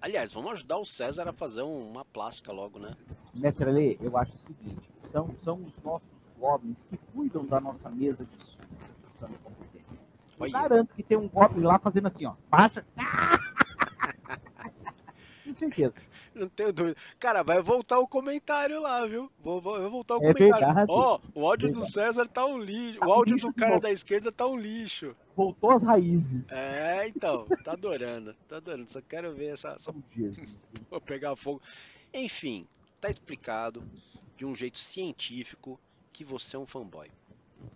Aliás, 0.00 0.32
vamos 0.32 0.52
ajudar 0.52 0.78
o 0.78 0.84
César 0.84 1.26
a 1.28 1.32
fazer 1.32 1.62
um- 1.62 1.90
uma 1.90 2.04
plástica 2.04 2.52
logo, 2.52 2.78
né? 2.78 2.94
Mestre 3.34 3.68
Alê, 3.68 3.96
eu 4.00 4.16
acho 4.16 4.34
o 4.36 4.38
seguinte, 4.38 4.88
são, 5.00 5.34
são 5.40 5.54
os 5.64 5.72
nossos 5.82 6.08
goblins 6.38 6.84
que 6.84 6.96
cuidam 7.12 7.44
da 7.46 7.60
nossa 7.60 7.90
mesa 7.90 8.24
de 8.24 8.44
som, 8.44 8.58
que 9.06 9.12
são 9.18 9.28
competentes. 9.42 10.52
Garanto 10.52 10.94
que 10.94 11.02
tem 11.02 11.18
um 11.18 11.28
goblin 11.28 11.64
lá 11.64 11.78
fazendo 11.80 12.06
assim, 12.06 12.26
ó. 12.26 12.34
Baixa. 12.48 12.84
Com 12.94 13.47
certeza. 15.58 15.94
Não 16.34 16.48
tenho 16.48 16.72
dúvida. 16.72 16.96
Cara, 17.18 17.42
vai 17.42 17.60
voltar 17.60 17.98
o 17.98 18.06
comentário 18.06 18.80
lá, 18.80 19.04
viu? 19.06 19.30
Vou, 19.40 19.60
vou, 19.60 19.80
vai 19.80 19.90
voltar 19.90 20.16
o 20.16 20.24
É 20.24 20.32
comentário. 20.32 20.86
Ó, 20.88 21.20
o 21.34 21.46
áudio 21.46 21.72
do. 21.72 21.84
César 21.84 22.26
tá 22.26 22.46
um 22.46 22.58
lixo. 22.58 23.00
Tá 23.00 23.06
O 23.06 23.12
áudio 23.12 23.34
lixo 23.34 23.48
do 23.48 23.54
cara 23.54 23.78
da 23.78 23.90
esquerda 23.90 24.30
tá 24.30 24.46
um 24.46 24.56
lixo. 24.56 25.16
Voltou 25.36 25.70
às 25.70 25.82
raízes. 25.82 26.50
É, 26.50 27.08
então, 27.08 27.46
tá 27.64 27.72
adorando. 27.72 28.34
Tá 28.48 28.56
adorando. 28.56 28.90
Só 28.90 29.00
quero 29.00 29.34
ver 29.34 29.52
essa, 29.52 29.70
essa 29.70 29.90
Oh. 29.90 29.98
Vou 30.90 31.00
pegar 31.00 31.34
fogo. 31.36 31.60
Enfim, 32.12 32.66
tá 33.00 33.10
explicado 33.10 33.82
de 34.36 34.46
um 34.46 34.54
jeito 34.54 34.78
científico 34.78 35.78
que 36.12 36.24
você 36.24 36.56
é 36.56 36.58
um 36.58 36.66
fanboy. 36.66 37.10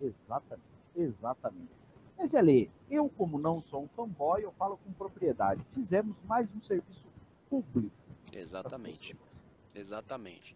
Exatamente, 0.01 0.67
exatamente. 0.95 1.71
Mas 2.17 2.33
Alê, 2.33 2.69
eu 2.89 3.09
como 3.09 3.37
não 3.37 3.61
sou 3.61 3.83
um 3.83 3.87
fanboy, 3.89 4.43
eu 4.43 4.51
falo 4.53 4.77
com 4.77 4.91
propriedade. 4.93 5.61
Fizemos 5.73 6.15
mais 6.25 6.47
um 6.55 6.61
serviço 6.61 7.12
público. 7.61 7.95
Exatamente, 8.31 9.15
exatamente. 9.75 10.55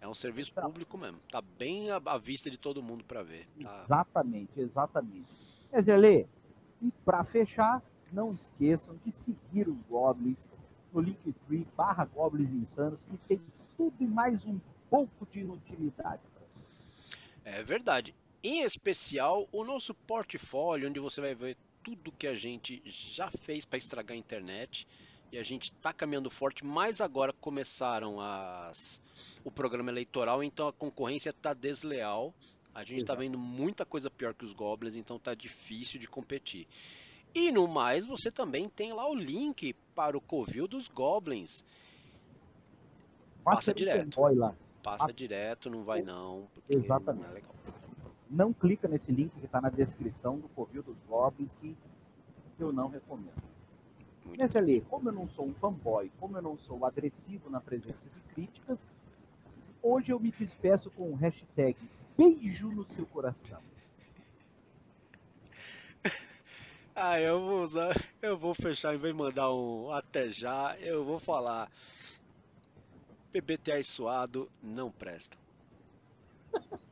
É 0.00 0.08
um 0.08 0.14
serviço 0.14 0.52
público 0.52 0.96
mesmo. 0.96 1.18
Tá 1.30 1.40
bem 1.40 1.90
à, 1.90 2.00
à 2.04 2.18
vista 2.18 2.50
de 2.50 2.56
todo 2.56 2.82
mundo 2.82 3.04
pra 3.04 3.22
ver. 3.22 3.46
Tá? 3.60 3.82
Exatamente, 3.84 4.60
exatamente. 4.60 5.28
Alê, 5.72 6.26
e 6.80 6.90
para 7.04 7.24
fechar, 7.24 7.82
não 8.12 8.32
esqueçam 8.32 8.96
de 9.04 9.12
seguir 9.12 9.68
os 9.68 9.76
Goblins 9.88 10.50
no 10.92 11.00
Linktree 11.00 11.66
barra 11.76 12.04
Goblins 12.04 12.50
Insanos, 12.50 13.04
que 13.04 13.16
tem 13.28 13.40
tudo 13.76 13.94
e 14.00 14.06
mais 14.06 14.44
um 14.44 14.58
pouco 14.88 15.26
de 15.32 15.40
inutilidade 15.40 16.22
para. 16.34 17.52
É 17.52 17.62
verdade. 17.62 18.14
Em 18.42 18.62
especial, 18.62 19.48
o 19.52 19.64
nosso 19.64 19.92
portfólio, 19.94 20.88
onde 20.88 21.00
você 21.00 21.20
vai 21.20 21.34
ver 21.34 21.56
tudo 21.82 22.12
que 22.12 22.26
a 22.26 22.34
gente 22.34 22.82
já 22.84 23.30
fez 23.30 23.64
para 23.64 23.78
estragar 23.78 24.14
a 24.14 24.18
internet. 24.18 24.86
E 25.30 25.38
a 25.38 25.42
gente 25.42 25.64
está 25.64 25.92
caminhando 25.92 26.30
forte, 26.30 26.64
mas 26.64 27.00
agora 27.00 27.32
começaram 27.34 28.18
as, 28.20 29.02
o 29.44 29.50
programa 29.50 29.90
eleitoral, 29.90 30.42
então 30.42 30.68
a 30.68 30.72
concorrência 30.72 31.30
está 31.30 31.52
desleal. 31.52 32.32
A 32.74 32.82
gente 32.84 33.00
está 33.00 33.14
vendo 33.14 33.36
muita 33.38 33.84
coisa 33.84 34.08
pior 34.10 34.32
que 34.34 34.44
os 34.44 34.52
Goblins, 34.52 34.96
então 34.96 35.18
tá 35.18 35.34
difícil 35.34 35.98
de 35.98 36.08
competir. 36.08 36.66
E 37.34 37.50
no 37.52 37.66
mais, 37.66 38.06
você 38.06 38.30
também 38.30 38.68
tem 38.68 38.92
lá 38.92 39.08
o 39.08 39.14
link 39.14 39.74
para 39.94 40.16
o 40.16 40.20
Covil 40.20 40.66
dos 40.66 40.88
Goblins. 40.88 41.62
Passa 43.44 43.56
Passa 43.56 43.74
direto. 43.74 44.20
lá. 44.20 44.54
Passa 44.82 45.06
Ah. 45.08 45.12
direto, 45.12 45.68
não 45.68 45.82
vai 45.82 46.02
não. 46.02 46.48
Exatamente. 46.68 47.22
Não 47.24 47.30
é 47.30 47.34
legal. 47.34 47.54
Não 48.30 48.52
clica 48.52 48.86
nesse 48.88 49.10
link 49.10 49.30
que 49.38 49.46
está 49.46 49.60
na 49.60 49.70
descrição 49.70 50.38
do 50.38 50.48
Covil 50.50 50.82
dos 50.82 50.96
Goblins, 51.08 51.52
que 51.60 51.76
eu 52.58 52.72
não 52.72 52.88
recomendo. 52.88 53.47
Muito 54.28 54.38
Nesse 54.40 54.58
ali, 54.58 54.80
como 54.82 55.08
eu 55.08 55.12
não 55.12 55.28
sou 55.30 55.46
um 55.46 55.54
fanboy, 55.54 56.10
como 56.20 56.36
eu 56.36 56.42
não 56.42 56.56
sou 56.58 56.84
agressivo 56.84 57.48
na 57.50 57.60
presença 57.60 58.08
de 58.10 58.20
críticas, 58.34 58.78
hoje 59.82 60.12
eu 60.12 60.20
me 60.20 60.30
despeço 60.30 60.90
com 60.90 61.10
o 61.10 61.14
hashtag 61.16 61.76
beijo 62.16 62.68
no 62.70 62.86
seu 62.86 63.06
coração. 63.06 63.60
Ah, 66.94 67.20
eu 67.20 67.40
vou 67.40 67.62
usar, 67.62 67.94
eu 68.20 68.36
vou 68.36 68.54
fechar, 68.54 68.98
vez 68.98 69.12
de 69.14 69.18
mandar 69.18 69.52
um 69.54 69.90
até 69.92 70.30
já, 70.30 70.76
eu 70.80 71.04
vou 71.04 71.20
falar 71.20 71.70
PBTA 73.32 73.82
suado 73.82 74.50
não 74.62 74.90
presta. 74.92 75.36